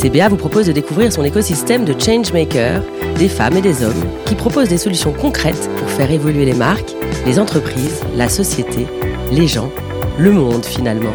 CBA 0.00 0.30
vous 0.30 0.36
propose 0.36 0.66
de 0.66 0.72
découvrir 0.72 1.12
son 1.12 1.24
écosystème 1.24 1.84
de 1.84 1.92
changemakers, 1.92 2.82
des 3.18 3.28
femmes 3.28 3.58
et 3.58 3.60
des 3.60 3.84
hommes 3.84 4.02
qui 4.24 4.34
proposent 4.34 4.70
des 4.70 4.78
solutions 4.78 5.12
concrètes 5.12 5.68
pour 5.76 5.90
faire 5.90 6.10
évoluer 6.10 6.46
les 6.46 6.54
marques, 6.54 6.94
les 7.26 7.38
entreprises, 7.38 8.00
la 8.16 8.30
société, 8.30 8.86
les 9.30 9.46
gens, 9.46 9.70
le 10.18 10.32
monde 10.32 10.64
finalement. 10.64 11.12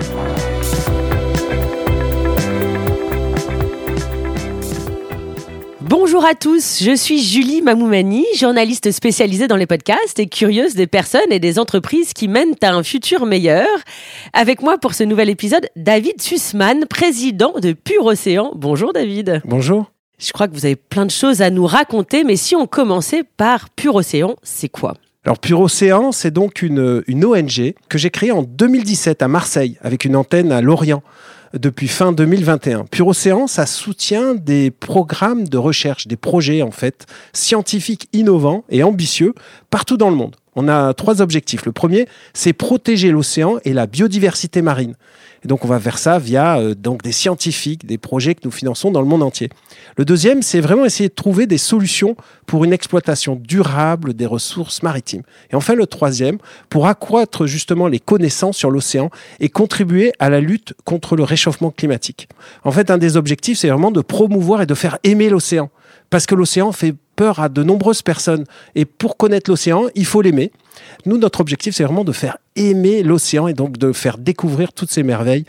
Bonjour 6.15 6.29
à 6.29 6.33
tous, 6.33 6.81
je 6.81 6.95
suis 6.95 7.21
Julie 7.21 7.61
Mamoumani, 7.61 8.23
journaliste 8.37 8.89
spécialisée 8.91 9.49
dans 9.49 9.57
les 9.57 9.65
podcasts 9.65 10.17
et 10.17 10.27
curieuse 10.27 10.73
des 10.73 10.88
personnes 10.88 11.29
et 11.29 11.41
des 11.41 11.59
entreprises 11.59 12.13
qui 12.13 12.29
mènent 12.29 12.55
à 12.61 12.73
un 12.73 12.83
futur 12.83 13.25
meilleur. 13.25 13.67
Avec 14.31 14.61
moi 14.61 14.77
pour 14.77 14.93
ce 14.93 15.03
nouvel 15.03 15.29
épisode, 15.29 15.67
David 15.75 16.21
Sussman, 16.21 16.85
président 16.85 17.51
de 17.59 17.73
Pure 17.73 18.05
Océan. 18.05 18.53
Bonjour 18.55 18.93
David. 18.93 19.41
Bonjour. 19.43 19.91
Je 20.17 20.31
crois 20.31 20.47
que 20.47 20.53
vous 20.53 20.66
avez 20.66 20.77
plein 20.77 21.05
de 21.05 21.11
choses 21.11 21.41
à 21.41 21.49
nous 21.49 21.66
raconter, 21.66 22.23
mais 22.23 22.38
si 22.38 22.55
on 22.55 22.66
commençait 22.66 23.25
par 23.35 23.69
Pure 23.72 23.95
Océan, 23.95 24.38
c'est 24.41 24.69
quoi? 24.69 24.94
Alors 25.25 25.38
Pure 25.39 25.59
Océan, 25.59 26.13
c'est 26.13 26.31
donc 26.31 26.61
une, 26.61 27.03
une 27.07 27.25
ONG 27.25 27.73
que 27.89 27.97
j'ai 27.97 28.09
créée 28.09 28.31
en 28.31 28.41
2017 28.41 29.22
à 29.22 29.27
Marseille 29.27 29.77
avec 29.81 30.05
une 30.05 30.16
antenne 30.16 30.53
à 30.53 30.61
Lorient 30.61 31.03
depuis 31.59 31.88
fin 31.88 32.11
2021. 32.11 32.86
Pure 32.86 33.08
Océan, 33.08 33.48
ça 33.48 33.66
soutient 33.66 34.36
des 34.36 34.72
programmes 34.72 35.48
de 35.48 35.58
recherche, 35.58 36.08
des 36.08 36.17
projets 36.17 36.62
en 36.62 36.72
fait 36.72 37.06
scientifiques 37.34 38.08
innovants 38.14 38.64
et 38.70 38.84
ambitieux 38.84 39.34
partout 39.70 39.97
dans 39.97 40.09
le 40.09 40.16
monde. 40.16 40.36
On 40.56 40.67
a 40.67 40.94
trois 40.94 41.22
objectifs. 41.22 41.66
Le 41.66 41.72
premier, 41.72 42.08
c'est 42.34 42.53
protéger 42.53 43.11
l'océan 43.11 43.58
et 43.66 43.73
la 43.73 43.88
biodiversité 43.88 44.62
marine. 44.62 44.95
Et 45.44 45.47
donc 45.47 45.64
on 45.64 45.67
va 45.67 45.80
faire 45.80 46.00
ça 46.00 46.17
via 46.17 46.58
euh, 46.58 46.73
donc 46.73 47.03
des 47.03 47.12
scientifiques, 47.12 47.86
des 47.86 47.97
projets 47.97 48.34
que 48.34 48.42
nous 48.45 48.52
finançons 48.52 48.89
dans 48.89 49.02
le 49.02 49.08
monde 49.08 49.22
entier. 49.22 49.50
Le 49.95 50.03
deuxième, 50.03 50.42
c'est 50.42 50.59
vraiment 50.59 50.86
essayer 50.86 51.09
de 51.09 51.14
trouver 51.14 51.45
des 51.45 51.59
solutions 51.59 52.16
pour 52.47 52.64
une 52.64 52.73
exploitation 52.73 53.36
durable 53.36 54.14
des 54.14 54.25
ressources 54.25 54.81
maritimes. 54.81 55.22
Et 55.52 55.56
enfin 55.56 55.75
le 55.75 55.86
troisième, 55.86 56.39
pour 56.69 56.88
accroître 56.88 57.45
justement 57.45 57.88
les 57.88 58.00
connaissances 58.00 58.58
sur 58.58 58.72
l'océan 58.72 59.12
et 59.40 59.50
contribuer 59.50 60.14
à 60.19 60.30
la 60.30 60.40
lutte 60.40 60.73
contre 60.84 61.16
le 61.16 61.23
réchauffement 61.23 61.69
climatique. 61.69 62.28
En 62.64 62.72
fait, 62.72 62.90
un 62.90 62.97
des 62.97 63.17
objectifs, 63.17 63.59
c'est 63.59 63.69
vraiment 63.69 63.92
de 63.92 64.02
promouvoir 64.02 64.62
et 64.62 64.66
de 64.66 64.73
faire 64.73 64.97
aimer 65.03 65.30
l'océan. 65.30 65.69
Parce 66.09 66.25
que 66.25 66.36
l'océan 66.36 66.72
fait 66.72 66.95
peur 67.16 67.39
à 67.39 67.49
de 67.49 67.63
nombreuses 67.63 68.02
personnes. 68.02 68.45
Et 68.75 68.85
pour 68.85 69.17
connaître 69.17 69.49
l'océan, 69.49 69.85
il 69.95 70.05
faut 70.05 70.21
l'aimer. 70.21 70.52
Nous, 71.06 71.18
notre 71.18 71.42
objectif, 71.42 71.76
c'est 71.76 71.84
vraiment 71.84 72.04
de 72.04 72.12
faire 72.12 72.38
aimer 72.56 73.04
l'océan 73.04 73.48
et 73.48 73.54
donc 73.54 73.78
de 73.78 73.92
faire 73.92 74.18
découvrir 74.18 74.72
toutes 74.72 74.90
ces 74.90 75.04
merveilles 75.04 75.45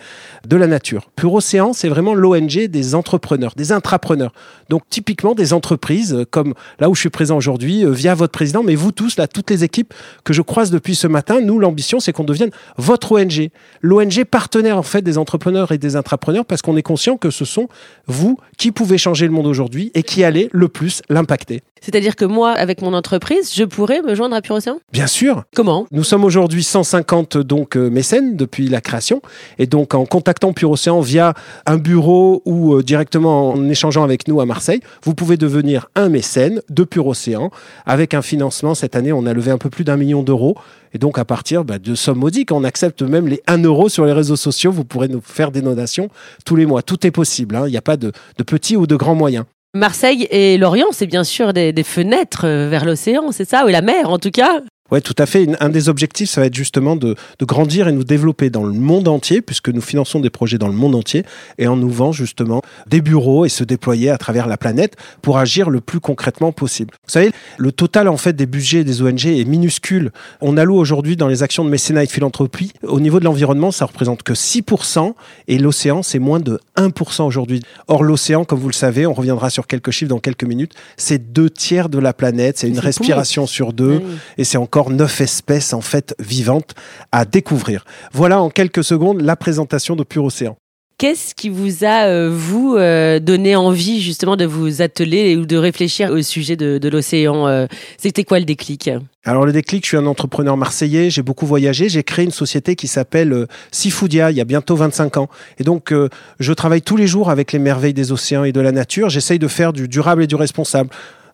de 0.47 0.57
la 0.57 0.67
nature. 0.67 1.11
Pure 1.15 1.35
Océan, 1.35 1.73
c'est 1.73 1.89
vraiment 1.89 2.15
l'ONG 2.15 2.67
des 2.67 2.95
entrepreneurs, 2.95 3.53
des 3.57 3.73
intrapreneurs. 3.73 4.33
Donc 4.69 4.83
typiquement 4.91 5.35
des 5.35 5.53
entreprises 5.53 6.15
euh, 6.15 6.25
comme 6.29 6.55
là 6.81 6.91
où 6.91 6.95
je 6.95 7.01
suis 7.01 7.11
présent 7.11 7.37
aujourd'hui 7.37 7.85
euh, 7.85 7.91
via 7.91 8.15
votre 8.15 8.33
président, 8.33 8.63
mais 8.63 8.75
vous 8.75 8.91
tous, 8.91 9.17
là, 9.17 9.29
toutes 9.29 9.51
les 9.51 9.63
équipes 9.63 9.95
que 10.25 10.33
je 10.33 10.43
croise 10.43 10.71
depuis 10.71 10.97
ce 10.97 11.07
matin, 11.07 11.41
nous, 11.41 11.59
l'ambition, 11.59 12.01
c'est 12.01 12.13
qu'on 12.13 12.25
devienne 12.25 12.51
votre 12.77 13.13
ONG. 13.13 13.51
L'ONG 13.83 14.25
partenaire 14.25 14.77
en 14.77 14.83
fait 14.83 15.03
des 15.03 15.19
entrepreneurs 15.19 15.71
et 15.71 15.79
des 15.79 15.95
intrapreneurs 15.95 16.45
parce 16.45 16.63
qu'on 16.63 16.77
est 16.77 16.83
conscient 16.83 17.17
que 17.17 17.31
ce 17.31 17.45
sont 17.45 17.69
vous 18.07 18.37
qui 18.59 18.73
pouvez 18.73 18.99
changer 18.99 19.27
le 19.27 19.33
monde 19.33 19.47
aujourd'hui 19.47 19.93
et 19.95 20.03
qui 20.03 20.25
allez 20.25 20.49
le 20.53 20.69
plus 20.69 21.03
l'impacter. 21.09 21.63
C'est-à-dire 21.81 22.17
que 22.17 22.25
moi, 22.25 22.51
avec 22.51 22.83
mon 22.83 22.95
entreprise, 22.95 23.55
je 23.55 23.63
pourrais 23.63 24.03
me 24.03 24.15
joindre 24.15 24.35
à 24.35 24.43
Pure 24.43 24.57
Océan? 24.57 24.81
Bien 24.93 25.07
sûr. 25.07 25.16
Comment? 25.55 25.87
Nous 25.93 26.05
sommes 26.05 26.25
aujourd'hui 26.25 26.63
150 26.63 27.39
donc 27.39 27.77
euh, 27.77 27.89
mécènes 27.89 28.37
depuis 28.37 28.69
la 28.69 28.81
création. 28.81 29.23
Et 29.59 29.67
donc 29.67 29.95
en 29.95 30.05
contactant 30.05 30.53
Pure 30.53 30.73
Océan 30.73 31.01
via 31.01 31.35
un 31.65 31.79
bureau 31.79 32.43
ou 32.45 32.75
euh, 32.75 32.83
directement 32.83 33.51
en 33.51 33.69
échangeant 33.69 34.05
avec 34.05 34.29
nous 34.29 34.41
à 34.41 34.47
Marseille, 34.47 34.81
vous 35.03 35.15
pouvez 35.15 35.37
devenir 35.37 35.89
un 35.95 36.09
mécène 36.09 36.61
de 36.69 36.85
Pure 36.85 37.07
Océan. 37.07 37.51
Avec 37.87 38.15
un 38.15 38.23
financement 38.23 38.75
cette 38.75 38.97
année, 38.97 39.13
on 39.13 39.27
a 39.27 39.33
levé 39.33 39.51
un 39.51 39.59
peu 39.59 39.71
plus 39.71 39.85
d'un 39.85 39.97
million 39.97 40.23
d'euros. 40.23 40.57
Et 40.93 40.99
donc 40.99 41.19
à 41.19 41.25
partir 41.25 41.65
bah, 41.65 41.79
de 41.79 41.95
sommes 41.95 42.19
modiques, 42.19 42.53
on 42.53 42.65
accepte 42.65 43.03
même 43.03 43.27
les 43.27 43.41
1 43.47 43.63
euro 43.63 43.89
sur 43.89 44.05
les 44.05 44.13
réseaux 44.13 44.37
sociaux, 44.37 44.73
vous 44.73 44.85
pourrez 44.85 45.09
nous 45.09 45.23
faire 45.23 45.51
des 45.51 45.63
donations 45.63 46.09
tous 46.45 46.57
les 46.57 46.67
mois. 46.67 46.83
Tout 46.83 47.07
est 47.07 47.11
possible, 47.11 47.57
hein. 47.57 47.65
il 47.67 47.71
n'y 47.71 47.77
a 47.77 47.83
pas 47.83 47.97
de, 47.97 48.13
de 48.39 48.43
petits 48.43 48.77
ou 48.77 48.87
de 48.87 48.97
grands 48.97 49.15
moyens. 49.15 49.45
Marseille 49.75 50.27
et 50.31 50.57
Lorient, 50.57 50.89
c'est 50.93 51.07
bien 51.07 51.25
sûr 51.25 51.53
des, 51.53 51.73
des 51.73 51.83
fenêtres 51.83 52.47
euh, 52.47 52.69
vers 52.69 52.85
l'océan, 52.85 53.31
c'est 53.31 53.49
ça? 53.49 53.65
Ou 53.67 53.69
la 53.69 53.83
mer 53.83 54.11
en 54.11 54.19
tout 54.19 54.31
cas? 54.31 54.61
Oui, 54.91 55.03
tout 55.03 55.15
à 55.19 55.27
fait. 55.27 55.49
Un 55.61 55.69
des 55.69 55.89
objectifs, 55.89 56.31
ça 56.31 56.41
va 56.41 56.47
être 56.47 56.55
justement 56.55 56.97
de, 56.97 57.15
de, 57.39 57.45
grandir 57.45 57.89
et 57.89 57.93
nous 57.93 58.05
développer 58.05 58.51
dans 58.51 58.65
le 58.65 58.73
monde 58.73 59.09
entier, 59.09 59.41
puisque 59.41 59.69
nous 59.69 59.81
finançons 59.81 60.21
des 60.21 60.31
projets 60.31 60.59
dans 60.59 60.69
le 60.69 60.75
monde 60.75 60.95
entier, 60.95 61.25
et 61.59 61.67
en 61.67 61.77
vend 61.77 62.13
justement 62.13 62.63
des 62.87 63.01
bureaux 63.01 63.45
et 63.45 63.49
se 63.49 63.65
déployer 63.65 64.11
à 64.11 64.19
travers 64.19 64.47
la 64.47 64.57
planète 64.57 64.97
pour 65.23 65.39
agir 65.39 65.71
le 65.71 65.81
plus 65.81 66.01
concrètement 66.01 66.53
possible. 66.53 66.95
Vous 67.07 67.13
savez, 67.13 67.31
le 67.59 67.73
total 67.73 68.09
en 68.09 68.17
fait 68.17 68.35
des 68.35 68.47
budgets 68.47 68.85
des 68.85 69.03
ONG 69.03 69.27
est 69.27 69.45
minuscule. 69.45 70.11
On 70.41 70.57
alloue 70.57 70.77
aujourd'hui 70.77 71.17
dans 71.17 71.29
les 71.29 71.43
actions 71.43 71.65
de 71.65 71.71
mécénat 71.71 72.05
et 72.05 72.07
de 72.07 72.13
philanthropie, 72.13 72.73
au 72.83 73.01
niveau 73.01 73.21
de 73.21 73.25
l'environnement, 73.25 73.71
ça 73.71 73.87
représente 73.87 74.23
que 74.23 74.33
6%, 74.33 75.15
et 75.49 75.59
l'océan, 75.59 76.03
c'est 76.03 76.19
moins 76.19 76.41
de 76.41 76.61
1% 76.77 77.25
aujourd'hui. 77.25 77.63
Or, 77.89 78.03
l'océan, 78.03 78.45
comme 78.45 78.59
vous 78.59 78.69
le 78.69 78.75
savez, 78.75 79.07
on 79.07 79.15
reviendra 79.15 79.51
sur 79.51 79.67
quelques 79.67 79.91
chiffres 79.91 80.11
dans 80.11 80.19
quelques 80.19 80.45
minutes, 80.45 80.75
c'est 80.97 81.33
deux 81.33 81.51
tiers 81.51 81.89
de 81.89 81.99
la 81.99 82.13
planète, 82.13 82.59
c'est 82.59 82.69
une 82.69 82.79
respiration 82.79 83.47
sur 83.47 83.73
deux, 83.73 84.03
oui. 84.05 84.17
et 84.39 84.45
c'est 84.45 84.59
encore 84.59 84.76
neuf 84.85 85.21
espèces 85.21 85.73
en 85.73 85.81
fait 85.81 86.15
vivantes 86.19 86.75
à 87.13 87.25
découvrir. 87.25 87.85
Voilà 88.13 88.41
en 88.41 88.51
quelques 88.51 88.85
secondes 88.85 89.21
la 89.23 89.37
présentation 89.37 89.97
de 89.97 90.05
Pure 90.05 90.25
Océan. 90.25 90.57
Qu'est-ce 90.99 91.35
qui 91.35 91.51
vous 91.51 91.85
a, 91.85 92.07
euh, 92.07 92.31
vous, 92.33 92.75
euh, 92.75 93.19
donné 93.21 93.55
envie 93.55 94.01
justement 94.01 94.35
de 94.35 94.47
vous 94.47 94.81
atteler 94.81 95.37
ou 95.37 95.45
de 95.45 95.59
réfléchir 95.59 96.11
au 96.11 96.23
sujet 96.23 96.57
de, 96.57 96.79
de 96.79 96.89
l'océan 96.89 97.47
euh, 97.49 97.67
C'était 97.99 98.25
quoi 98.25 98.39
le 98.39 98.47
déclic? 98.47 98.89
Alors 99.27 99.45
le 99.45 99.53
déclic, 99.53 99.85
je 99.85 99.89
suis 99.89 99.97
un 99.99 100.07
entrepreneur 100.07 100.57
marseillais, 100.57 101.11
j'ai 101.11 101.21
beaucoup 101.21 101.45
voyagé, 101.45 101.91
j'ai 101.91 102.03
créé 102.03 102.25
une 102.25 102.31
société 102.31 102.77
qui 102.77 102.89
s'appelle 102.89 103.47
Seafoodia 103.73 104.31
il 104.31 104.39
y 104.39 104.41
a 104.41 104.47
bientôt 104.47 104.75
25 104.75 105.19
ans. 105.19 105.29
Et 105.59 105.65
donc 105.65 105.93
je 106.41 106.53
travaille 106.55 106.81
tous 106.81 106.97
les 106.97 107.07
jours 107.07 107.29
avec 107.29 107.53
les 107.53 107.59
merveilles 107.59 107.93
des 107.93 108.11
océans 108.11 108.45
et 108.45 108.53
de 108.53 108.61
la 108.61 108.73
nature, 108.73 109.11
j'essaye 109.11 109.39
de 109.39 109.49
faire 109.49 109.75
du 109.75 109.89
durable 109.89 110.23
et 110.23 110.27
du 110.27 110.37
responsable 110.37 110.89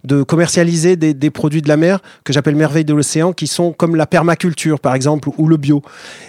de 0.04 0.22
commercialiser 0.22 0.96
des, 0.96 1.14
des, 1.14 1.30
produits 1.30 1.62
de 1.62 1.68
la 1.68 1.76
mer 1.76 2.00
que 2.24 2.32
j'appelle 2.32 2.56
merveilles 2.56 2.84
de 2.84 2.94
l'océan, 2.94 3.32
qui 3.32 3.46
sont 3.46 3.72
comme 3.72 3.96
la 3.96 4.06
permaculture, 4.06 4.80
par 4.80 4.94
exemple, 4.94 5.28
ou 5.38 5.46
le 5.46 5.56
bio. 5.56 5.82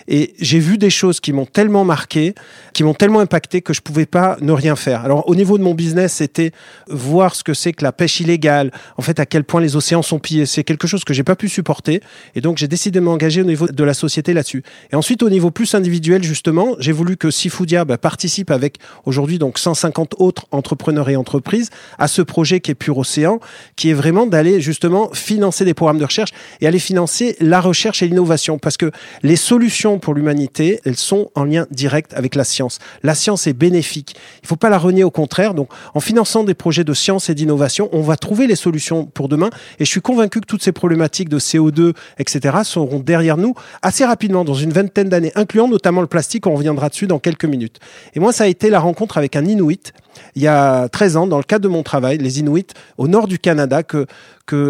Et 0.07 0.33
j'ai 0.39 0.59
vu 0.59 0.77
des 0.77 0.89
choses 0.89 1.19
qui 1.19 1.33
m'ont 1.33 1.45
tellement 1.45 1.85
marqué, 1.85 2.35
qui 2.73 2.83
m'ont 2.83 2.93
tellement 2.93 3.19
impacté 3.19 3.61
que 3.61 3.73
je 3.73 3.81
pouvais 3.81 4.05
pas 4.05 4.37
ne 4.41 4.51
rien 4.51 4.75
faire. 4.75 5.03
Alors, 5.03 5.27
au 5.27 5.35
niveau 5.35 5.57
de 5.57 5.63
mon 5.63 5.73
business, 5.73 6.13
c'était 6.13 6.51
voir 6.87 7.35
ce 7.35 7.43
que 7.43 7.53
c'est 7.53 7.73
que 7.73 7.83
la 7.83 7.91
pêche 7.91 8.19
illégale, 8.19 8.71
en 8.97 9.01
fait, 9.01 9.19
à 9.19 9.25
quel 9.25 9.43
point 9.43 9.61
les 9.61 9.75
océans 9.75 10.01
sont 10.01 10.19
pillés. 10.19 10.45
C'est 10.45 10.63
quelque 10.63 10.87
chose 10.87 11.03
que 11.03 11.13
j'ai 11.13 11.23
pas 11.23 11.35
pu 11.35 11.49
supporter. 11.49 12.01
Et 12.35 12.41
donc, 12.41 12.57
j'ai 12.57 12.67
décidé 12.67 12.99
de 12.99 13.05
m'engager 13.05 13.41
au 13.41 13.45
niveau 13.45 13.67
de 13.67 13.83
la 13.83 13.93
société 13.93 14.33
là-dessus. 14.33 14.63
Et 14.91 14.95
ensuite, 14.95 15.23
au 15.23 15.29
niveau 15.29 15.51
plus 15.51 15.73
individuel, 15.73 16.23
justement, 16.23 16.75
j'ai 16.79 16.91
voulu 16.91 17.17
que 17.17 17.31
Seafoodia 17.31 17.85
bah, 17.85 17.97
participe 17.97 18.51
avec 18.51 18.77
aujourd'hui 19.05 19.39
donc 19.39 19.57
150 19.57 20.15
autres 20.19 20.45
entrepreneurs 20.51 21.09
et 21.09 21.15
entreprises 21.15 21.69
à 21.97 22.07
ce 22.07 22.21
projet 22.21 22.59
qui 22.59 22.71
est 22.71 22.75
Pure 22.75 22.97
Océan 22.97 23.39
qui 23.75 23.89
est 23.89 23.93
vraiment 23.93 24.25
d'aller 24.25 24.61
justement 24.61 25.09
financer 25.13 25.65
des 25.65 25.73
programmes 25.73 25.99
de 25.99 26.05
recherche 26.05 26.31
et 26.61 26.67
aller 26.67 26.79
financer 26.79 27.35
la 27.39 27.61
recherche 27.61 28.03
et 28.03 28.07
l'innovation 28.07 28.59
parce 28.59 28.77
que 28.77 28.91
les 29.21 29.35
solutions 29.35 29.99
pour 29.99 30.13
l'humanité, 30.13 30.79
elles 30.85 30.97
sont 30.97 31.31
en 31.35 31.43
lien 31.43 31.67
direct 31.71 32.13
avec 32.13 32.35
la 32.35 32.43
science. 32.43 32.79
La 33.03 33.15
science 33.15 33.47
est 33.47 33.53
bénéfique. 33.53 34.15
Il 34.41 34.45
ne 34.45 34.47
faut 34.47 34.55
pas 34.55 34.69
la 34.69 34.77
renier 34.77 35.03
au 35.03 35.11
contraire. 35.11 35.53
Donc, 35.53 35.69
en 35.93 35.99
finançant 35.99 36.43
des 36.43 36.53
projets 36.53 36.83
de 36.83 36.93
science 36.93 37.29
et 37.29 37.35
d'innovation, 37.35 37.89
on 37.91 38.01
va 38.01 38.17
trouver 38.17 38.47
les 38.47 38.55
solutions 38.55 39.05
pour 39.05 39.29
demain. 39.29 39.49
Et 39.79 39.85
je 39.85 39.89
suis 39.89 40.01
convaincu 40.01 40.41
que 40.41 40.45
toutes 40.45 40.63
ces 40.63 40.71
problématiques 40.71 41.29
de 41.29 41.39
CO2, 41.39 41.93
etc., 42.17 42.57
seront 42.63 42.99
derrière 42.99 43.37
nous 43.37 43.53
assez 43.81 44.05
rapidement, 44.05 44.43
dans 44.43 44.53
une 44.53 44.71
vingtaine 44.71 45.09
d'années, 45.09 45.31
incluant 45.35 45.67
notamment 45.67 46.01
le 46.01 46.07
plastique. 46.07 46.47
On 46.47 46.55
reviendra 46.55 46.89
dessus 46.89 47.07
dans 47.07 47.19
quelques 47.19 47.45
minutes. 47.45 47.79
Et 48.15 48.19
moi, 48.19 48.33
ça 48.33 48.45
a 48.45 48.47
été 48.47 48.69
la 48.69 48.79
rencontre 48.79 49.17
avec 49.17 49.35
un 49.35 49.45
Inuit 49.45 49.93
il 50.35 50.41
y 50.41 50.47
a 50.47 50.89
13 50.89 51.17
ans, 51.17 51.27
dans 51.27 51.37
le 51.37 51.43
cadre 51.43 51.63
de 51.63 51.67
mon 51.67 51.83
travail, 51.83 52.17
les 52.17 52.39
Inuits 52.39 52.67
au 52.97 53.07
nord 53.07 53.27
du 53.27 53.39
Canada 53.39 53.52
Canada 53.53 53.81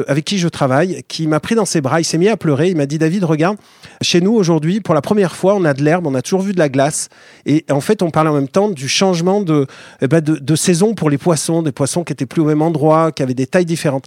avec 0.08 0.26
qui 0.26 0.38
je 0.38 0.48
travaille, 0.48 1.04
qui 1.08 1.28
m'a 1.28 1.40
pris 1.40 1.56
dans 1.56 1.66
ses 1.66 1.82
bras, 1.82 2.00
il 2.00 2.04
s'est 2.04 2.18
mis 2.18 2.28
à 2.28 2.38
pleurer, 2.38 2.70
il 2.70 2.78
m'a 2.78 2.86
dit 2.86 3.00
David, 3.00 3.24
regarde, 3.24 3.58
chez 4.02 4.22
nous 4.22 4.34
aujourd'hui, 4.34 4.82
pour 4.82 4.94
la 4.94 5.02
première 5.02 5.36
fois, 5.36 5.56
on 5.56 5.66
a 5.66 5.74
de 5.74 5.84
l'herbe, 5.84 6.06
on 6.06 6.14
a 6.16 6.22
toujours 6.22 6.42
vu 6.42 6.54
de 6.54 6.60
la 6.60 6.70
glace, 6.70 7.10
et 7.46 7.66
en 7.72 7.82
fait, 7.82 8.02
on 8.04 8.12
parle 8.12 8.28
en 8.28 8.34
même 8.34 8.48
temps 8.48 8.70
du 8.70 8.88
changement 8.88 9.42
de, 9.42 9.66
eh 10.02 10.08
ben 10.08 10.22
saison 10.56 10.94
pour 10.94 11.10
les 11.10 11.18
poissons, 11.18 11.64
des 11.64 11.72
poissons 11.72 12.04
qui 12.04 12.14
étaient 12.14 12.26
plus 12.26 12.42
au 12.42 12.46
même 12.46 12.62
endroit, 12.62 13.12
qui 13.12 13.24
avaient 13.24 13.34
des 13.34 13.48
tailles 13.48 13.66
différentes. 13.66 14.06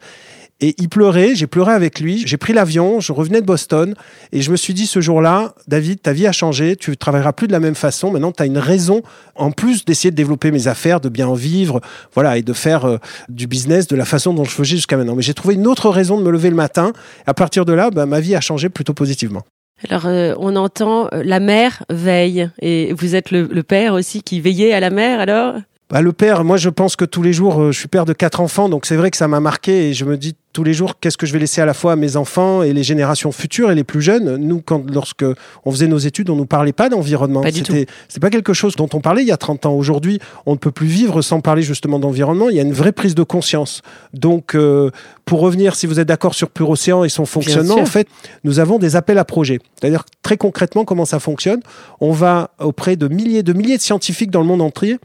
Et 0.61 0.75
il 0.79 0.88
pleurait, 0.88 1.35
j'ai 1.35 1.47
pleuré 1.47 1.73
avec 1.73 2.00
lui, 2.00 2.23
j'ai 2.26 2.38
pris 2.38 2.55
l'avion, 2.55 2.99
je 2.99 3.12
revenais 3.12 3.43
de 3.43 3.47
Boston 3.47 3.94
et 4.32 4.41
je 4.41 4.50
me 4.50 4.56
suis 4.56 4.73
dit 4.73 4.87
ce 4.87 5.03
jour-là, 5.03 5.55
David, 5.69 6.00
ta 6.00 6.14
vie 6.14 6.26
a 6.26 6.32
changé, 6.32 6.76
tu 6.76 6.97
travailleras 6.97 7.35
plus 7.35 7.47
de 7.47 7.53
la 7.53 7.61
même 7.61 7.75
façon, 7.75 8.11
maintenant 8.11 8.32
tu 8.32 8.43
as 8.43 8.47
une 8.47 8.56
raison 8.56 9.03
en 9.35 9.50
plus 9.50 9.85
d'essayer 9.85 10.11
de 10.11 10.17
développer 10.17 10.50
mes 10.50 10.67
affaires, 10.67 11.00
de 11.00 11.11
bien 11.11 11.35
vivre, 11.35 11.82
voilà, 12.14 12.38
et 12.38 12.43
de 12.43 12.55
faire 12.55 12.87
euh, 12.87 12.97
du 13.29 13.47
business 13.47 13.87
de 13.87 13.97
la 13.97 14.06
façon 14.06 14.32
dont 14.32 14.44
je 14.44 14.50
faisais 14.50 14.76
jusqu'à 14.76 14.97
maintenant. 14.97 15.14
Mais 15.14 15.20
j'ai 15.20 15.35
trouvé 15.35 15.56
une 15.56 15.67
autre 15.67 15.91
raison 15.91 16.19
de 16.19 16.23
me 16.23 16.31
lever 16.31 16.49
le 16.49 16.56
matin. 16.56 16.94
À 17.26 17.35
partir 17.35 17.67
de 17.67 17.75
là, 17.75 17.91
bah, 17.91 18.06
ma 18.06 18.20
vie 18.20 18.35
a 18.35 18.41
changé 18.41 18.70
plutôt 18.70 18.94
positivement. 18.94 19.43
Alors, 19.87 20.06
euh, 20.06 20.35
on 20.38 20.56
entend 20.56 21.08
euh, 21.12 21.23
la 21.23 21.38
mère 21.38 21.85
veille 21.91 22.49
et 22.62 22.94
vous 22.94 23.14
êtes 23.14 23.31
le, 23.31 23.43
le 23.43 23.62
père 23.62 23.93
aussi 23.93 24.23
qui 24.23 24.41
veillait 24.41 24.73
à 24.73 24.81
la 24.81 24.88
mère 24.88 25.20
alors? 25.20 25.56
Bah, 25.88 26.00
le 26.02 26.12
père, 26.12 26.42
moi 26.42 26.56
je 26.56 26.68
pense 26.68 26.96
que 26.96 27.04
tous 27.04 27.22
les 27.22 27.32
jours, 27.32 27.62
euh, 27.62 27.70
je 27.70 27.78
suis 27.78 27.88
père 27.88 28.04
de 28.04 28.12
quatre 28.12 28.40
enfants, 28.40 28.68
donc 28.68 28.86
c'est 28.86 28.96
vrai 28.96 29.12
que 29.12 29.16
ça 29.16 29.28
m'a 29.28 29.38
marqué 29.38 29.88
et 29.88 29.94
je 29.94 30.04
me 30.04 30.16
dis 30.16 30.34
tous 30.52 30.64
les 30.64 30.74
jours 30.74 30.98
qu'est-ce 30.98 31.16
que 31.16 31.26
je 31.26 31.32
vais 31.32 31.38
laisser 31.38 31.60
à 31.60 31.66
la 31.66 31.74
fois 31.74 31.92
à 31.92 31.96
mes 31.96 32.16
enfants 32.16 32.64
et 32.64 32.72
les 32.72 32.82
générations 32.82 33.30
futures 33.30 33.70
et 33.70 33.76
les 33.76 33.84
plus 33.84 34.02
jeunes? 34.02 34.36
Nous, 34.36 34.62
quand 34.62 34.90
lorsque 34.90 35.24
on 35.64 35.70
faisait 35.70 35.86
nos 35.86 35.98
études, 35.98 36.28
on 36.28 36.34
nous 36.34 36.46
parlait 36.46 36.72
pas 36.72 36.88
d'environnement. 36.88 37.42
C'était 37.52 37.86
c'est 38.08 38.18
pas 38.18 38.30
quelque 38.30 38.52
chose 38.52 38.74
dont 38.74 38.88
on 38.94 39.00
parlait 39.00 39.22
il 39.22 39.28
y 39.28 39.32
a 39.32 39.36
30 39.36 39.66
ans. 39.66 39.74
Aujourd'hui, 39.74 40.18
on 40.44 40.52
ne 40.52 40.56
peut 40.56 40.72
plus 40.72 40.88
vivre 40.88 41.22
sans 41.22 41.40
parler 41.40 41.62
justement 41.62 42.00
d'environnement. 42.00 42.48
Il 42.48 42.56
y 42.56 42.58
a 42.58 42.62
une 42.62 42.72
vraie 42.72 42.92
prise 42.92 43.14
de 43.14 43.22
conscience. 43.22 43.82
Donc, 44.12 44.56
euh, 44.56 44.90
pour 45.24 45.38
revenir, 45.38 45.76
si 45.76 45.86
vous 45.86 46.00
êtes 46.00 46.08
d'accord 46.08 46.34
sur 46.34 46.50
Pure 46.50 46.70
Océan 46.70 47.04
et 47.04 47.08
son 47.08 47.26
fonctionnement, 47.26 47.78
en 47.78 47.86
fait, 47.86 48.08
nous 48.42 48.58
avons 48.58 48.78
des 48.78 48.96
appels 48.96 49.18
à 49.18 49.24
projets. 49.24 49.60
C'est-à-dire 49.78 50.04
très 50.22 50.36
concrètement 50.36 50.84
comment 50.84 51.04
ça 51.04 51.20
fonctionne? 51.20 51.60
On 52.00 52.10
va 52.10 52.50
auprès 52.58 52.96
de 52.96 53.06
milliers 53.06 53.44
de 53.44 53.52
milliers 53.52 53.76
de 53.76 53.82
scientifiques 53.82 54.32
dans 54.32 54.40
le 54.40 54.46
monde 54.46 54.62
entier 54.62 54.98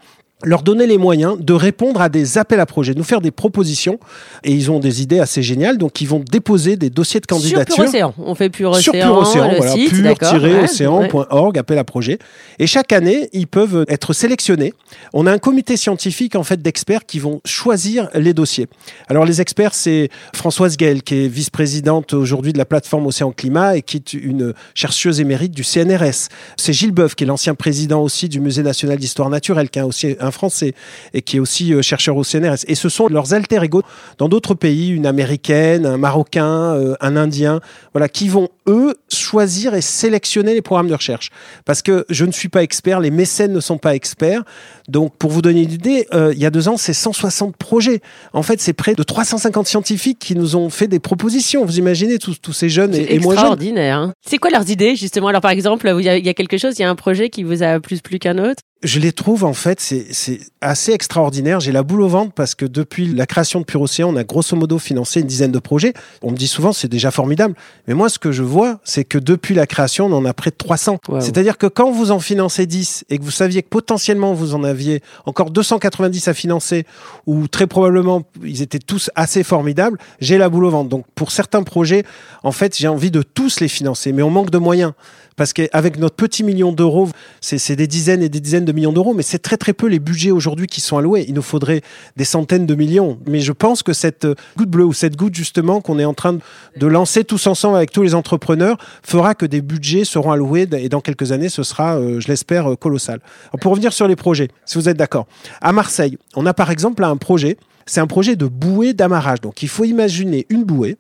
leur 0.44 0.64
donner 0.64 0.88
les 0.88 0.98
moyens 0.98 1.38
de 1.40 1.54
répondre 1.54 2.02
à 2.02 2.10
des 2.10 2.38
appels 2.38 2.60
à 2.60 2.66
projets, 2.66 2.94
de 2.94 2.98
nous 2.98 3.04
faire 3.04 3.22
des 3.22 3.32
propositions. 3.32 4.00
Et 4.44 4.52
ils 4.52 4.72
ont 4.72 4.80
des 4.80 5.02
idées 5.02 5.20
assez 5.20 5.44
géniales, 5.44 5.78
donc 5.78 6.02
ils 6.02 6.08
vont 6.08 6.20
déposer 6.20 6.76
des 6.76 6.90
dossiers 6.90 7.20
de 7.20 7.26
candidature. 7.26 7.76
Sur 7.76 7.84
Pure 7.84 7.90
Océan, 7.90 8.14
on 8.18 8.36
fait 8.36 8.50
Pure 8.50 8.72
Océan, 8.72 8.82
sur 8.82 8.94
Pure 8.94 9.18
Océan, 9.18 9.52
le 9.52 9.58
voilà, 9.58 10.16
pure-océan.org, 10.16 11.58
appel 11.58 11.78
à 11.78 11.84
projet. 11.84 12.20
Et 12.60 12.68
chaque 12.68 12.92
année, 12.92 13.30
ils 13.34 13.48
peuvent 13.48 13.86
être 13.88 14.14
sélectionnés. 14.14 14.74
On 15.14 15.28
a 15.28 15.32
un 15.32 15.38
comité 15.38 15.78
scientifique 15.78 16.36
en 16.36 16.44
fait 16.44 16.62
d'experts 16.62 17.06
qui 17.06 17.20
vont 17.20 17.42
choisir 17.46 18.10
les 18.14 18.34
dossiers. 18.34 18.68
Alors 19.08 19.26
les 19.26 19.42
experts, 19.42 19.74
c'est 19.74 20.10
Françoise 20.34 20.78
Gale, 20.78 21.04
qui 21.04 21.26
est 21.26 21.28
vice-présidente 21.28 22.14
aujourd'hui 22.14 22.54
de 22.54 22.58
la 22.58 22.66
plateforme 22.66 23.08
Océan 23.08 23.32
Climat 23.32 23.78
et 23.78 23.82
qui 23.82 23.98
est 23.98 24.14
une 24.14 24.54
chercheuse 24.74 25.20
émérite 25.20 25.52
du 25.52 25.64
CNRS. 25.64 26.30
C'est 26.58 26.74
Gilles 26.74 26.92
Boeuf, 26.92 27.16
qui 27.16 27.24
est 27.24 27.28
l'ancien 27.28 27.56
président 27.56 28.02
aussi 28.02 28.30
du 28.30 28.40
Musée 28.40 28.64
national 28.64 28.98
d'histoire 28.98 29.30
naturelle, 29.30 29.70
qui 29.70 29.80
a 29.80 29.86
aussi 29.86 30.16
un 30.20 30.31
français 30.32 30.74
et 31.14 31.22
qui 31.22 31.38
est 31.38 31.40
aussi 31.40 31.74
euh, 31.74 31.82
chercheur 31.82 32.18
au 32.18 32.24
CNRS. 32.24 32.66
Et 32.68 32.76
ce 32.76 32.90
sont 32.90 33.08
leurs 33.08 33.34
alter 33.34 33.64
ego 33.64 33.84
dans 34.18 34.30
d'autres 34.30 34.54
pays, 34.54 34.90
une 34.90 35.06
américaine, 35.06 35.86
un 35.86 35.98
marocain, 35.98 36.76
euh, 36.76 36.96
un 37.02 37.16
indien, 37.16 37.60
voilà, 37.94 38.10
qui 38.10 38.28
vont 38.28 38.50
eux 38.68 38.96
choisir 39.10 39.74
et 39.74 39.82
sélectionner 39.82 40.54
les 40.54 40.62
programmes 40.62 40.88
de 40.88 40.94
recherche. 40.94 41.30
Parce 41.66 41.82
que 41.82 42.06
je 42.10 42.26
ne 42.26 42.32
suis 42.32 42.50
pas 42.50 42.64
expert, 42.64 43.00
les 43.00 43.12
mécènes 43.12 43.54
ne 43.54 43.60
sont 43.60 43.78
pas 43.78 43.96
experts. 43.96 44.44
Donc, 44.88 45.16
pour 45.18 45.32
vous 45.32 45.42
donner 45.42 45.64
une 45.64 45.72
idée, 45.72 46.08
euh, 46.14 46.34
il 46.34 46.40
y 46.40 46.46
a 46.46 46.50
deux 46.50 46.68
ans, 46.68 46.78
c'est 46.78 46.94
160 46.94 47.56
projets. 47.58 48.02
En 48.34 48.44
fait, 48.44 48.62
c'est 48.62 48.74
près 48.74 48.94
de 48.94 49.04
350 49.04 49.68
scientifiques 49.68 50.20
qui 50.20 50.36
nous 50.36 50.56
ont 50.56 50.70
fait 50.70 50.88
des 50.88 51.00
propositions. 51.00 51.66
Vous 51.66 51.80
imaginez 51.80 52.20
tous, 52.20 52.40
tous 52.42 52.54
ces 52.54 52.70
jeunes 52.70 52.94
et, 52.96 53.16
et 53.16 53.20
moins 53.20 53.36
jeunes. 53.36 53.44
extraordinaire. 53.44 53.98
Hein. 53.98 54.14
C'est 54.26 54.38
quoi 54.38 54.50
leurs 54.50 54.70
idées, 54.70 54.96
justement? 54.96 55.28
Alors, 55.28 55.42
par 55.42 55.52
exemple, 55.52 55.94
il 56.00 56.06
y, 56.06 56.10
a, 56.10 56.18
il 56.18 56.26
y 56.26 56.30
a 56.30 56.34
quelque 56.34 56.58
chose, 56.58 56.78
il 56.78 56.82
y 56.82 56.86
a 56.86 56.90
un 56.90 56.96
projet 56.96 57.30
qui 57.30 57.44
vous 57.44 57.64
a 57.64 57.80
plus 57.80 58.02
plu 58.02 58.20
qu'un 58.20 58.38
autre? 58.38 58.62
Je 58.84 59.00
les 59.00 59.12
trouve 59.12 59.44
en 59.44 59.54
fait, 59.54 59.80
c'est 59.80 60.40
assez 60.60 60.92
extraordinaire. 60.92 61.60
J'ai 61.60 61.72
la 61.72 61.84
boule 61.84 62.02
au 62.02 62.08
ventre 62.08 62.34
parce 62.34 62.56
que 62.56 62.66
depuis 62.66 63.08
la 63.08 63.28
création 63.28 63.60
de 63.60 63.66
Pure 63.66 63.82
Océan, 63.82 64.10
on 64.10 64.16
a 64.16 64.24
grosso 64.24 64.56
modo 64.56 64.80
financé 64.80 65.22
une 65.22 65.28
dizaine 65.28 65.52
de 65.52 65.60
projets. 65.60 65.94
On 66.24 66.32
me 66.32 66.36
dit 66.36 66.48
souvent 66.48 66.74
c'est 66.74 66.88
déjà 66.88 67.12
formidable, 67.12 67.54
mais 67.88 67.94
moi 67.94 68.10
ce 68.10 68.18
que 68.18 68.32
je 68.32 68.42
vois, 68.42 68.80
c'est 68.84 69.04
que 69.04 69.20
depuis 69.20 69.54
la 69.54 69.68
création, 69.68 70.08
on 70.08 70.14
en 70.14 70.26
a 70.26 70.34
près 70.34 70.50
de 70.50 70.56
300. 70.56 70.98
Wow. 71.08 71.22
C'est-à-dire 71.22 71.58
que 71.58 71.68
quand 71.68 71.92
vous 71.92 72.12
en 72.12 72.20
financez 72.20 72.66
10 72.66 73.06
et 73.10 73.20
que 73.20 73.24
vous 73.24 73.32
saviez 73.32 73.62
que 73.62 73.70
potentiellement 73.70 74.34
vous 74.34 74.56
en 74.56 74.64
aviez 74.64 75.02
encore 75.26 75.52
290 75.52 76.28
à 76.28 76.34
financer, 76.34 76.86
ou 77.28 77.48
très 77.48 77.68
probablement 77.68 78.24
ils 78.44 78.64
étaient 78.64 78.80
tous 78.80 79.12
assez 79.16 79.44
formidables, 79.44 80.00
j'ai 80.20 80.40
la 80.40 80.50
boule 80.50 80.66
au 80.66 80.72
ventre. 80.72 80.90
Donc 80.90 81.06
pour 81.14 81.32
certains 81.32 81.64
projets, 81.64 82.04
en 82.44 82.52
fait, 82.52 82.76
j'ai 82.76 82.88
envie 82.88 83.12
de 83.12 83.22
tous 83.22 83.60
les 83.60 83.68
financer, 83.68 84.12
mais 84.12 84.24
on 84.24 84.32
manque 84.32 84.50
de 84.50 84.58
moyens. 84.58 84.94
Parce 85.42 85.54
qu'avec 85.54 85.98
notre 85.98 86.14
petit 86.14 86.44
million 86.44 86.72
d'euros, 86.72 87.10
c'est 87.40 87.76
des 87.76 87.88
dizaines 87.88 88.22
et 88.22 88.30
des 88.30 88.40
dizaines 88.40 88.64
de 88.64 88.72
millions 88.72 88.94
d'euros, 88.94 89.16
mais 89.16 89.24
c'est 89.24 89.40
très 89.40 89.58
très 89.58 89.74
peu 89.74 89.88
les 89.88 89.98
budgets 89.98 90.30
aujourd'hui 90.30 90.68
qui 90.68 90.82
sont 90.82 91.00
alloués. 91.00 91.26
Il 91.28 91.34
nous 91.34 91.42
faudrait 91.42 91.82
des 92.16 92.26
centaines 92.26 92.68
de 92.68 92.76
millions. 92.76 93.18
Mais 93.26 93.40
je 93.40 93.52
pense 93.52 93.82
que 93.82 93.92
cette 93.92 94.28
goutte 94.56 94.70
bleue 94.70 94.86
ou 94.86 94.94
cette 94.94 95.16
goutte 95.16 95.34
justement 95.34 95.82
qu'on 95.82 95.98
est 95.98 96.06
en 96.06 96.14
train 96.14 96.38
de 96.78 96.86
lancer 96.86 97.24
tous 97.24 97.48
ensemble 97.48 97.78
avec 97.78 97.90
tous 97.90 98.04
les 98.04 98.14
entrepreneurs 98.14 98.78
fera 99.02 99.34
que 99.34 99.48
des 99.48 99.62
budgets 99.62 100.06
seront 100.06 100.32
alloués 100.32 100.68
et 100.74 100.90
dans 100.90 101.02
quelques 101.02 101.32
années, 101.32 101.50
ce 101.50 101.64
sera, 101.64 101.96
euh, 101.96 102.20
je 102.20 102.28
l'espère, 102.28 102.78
colossal. 102.80 103.20
Alors 103.46 103.62
pour 103.62 103.72
revenir 103.72 103.94
sur 103.94 104.08
les 104.08 104.16
projets, 104.16 104.50
si 104.66 104.78
vous 104.78 104.90
êtes 104.90 104.98
d'accord, 104.98 105.26
à 105.60 105.72
Marseille, 105.72 106.20
on 106.36 106.46
a 106.46 106.54
par 106.54 106.70
exemple 106.70 107.04
un 107.04 107.18
projet 107.18 107.58
c'est 107.86 108.00
un 108.00 108.08
projet 108.08 108.36
de 108.36 108.46
bouée 108.46 108.94
d'amarrage. 108.94 109.42
Donc 109.42 109.64
il 109.64 109.70
faut 109.70 109.86
imaginer 109.86 110.46
une 110.50 110.64
bouée 110.64 110.98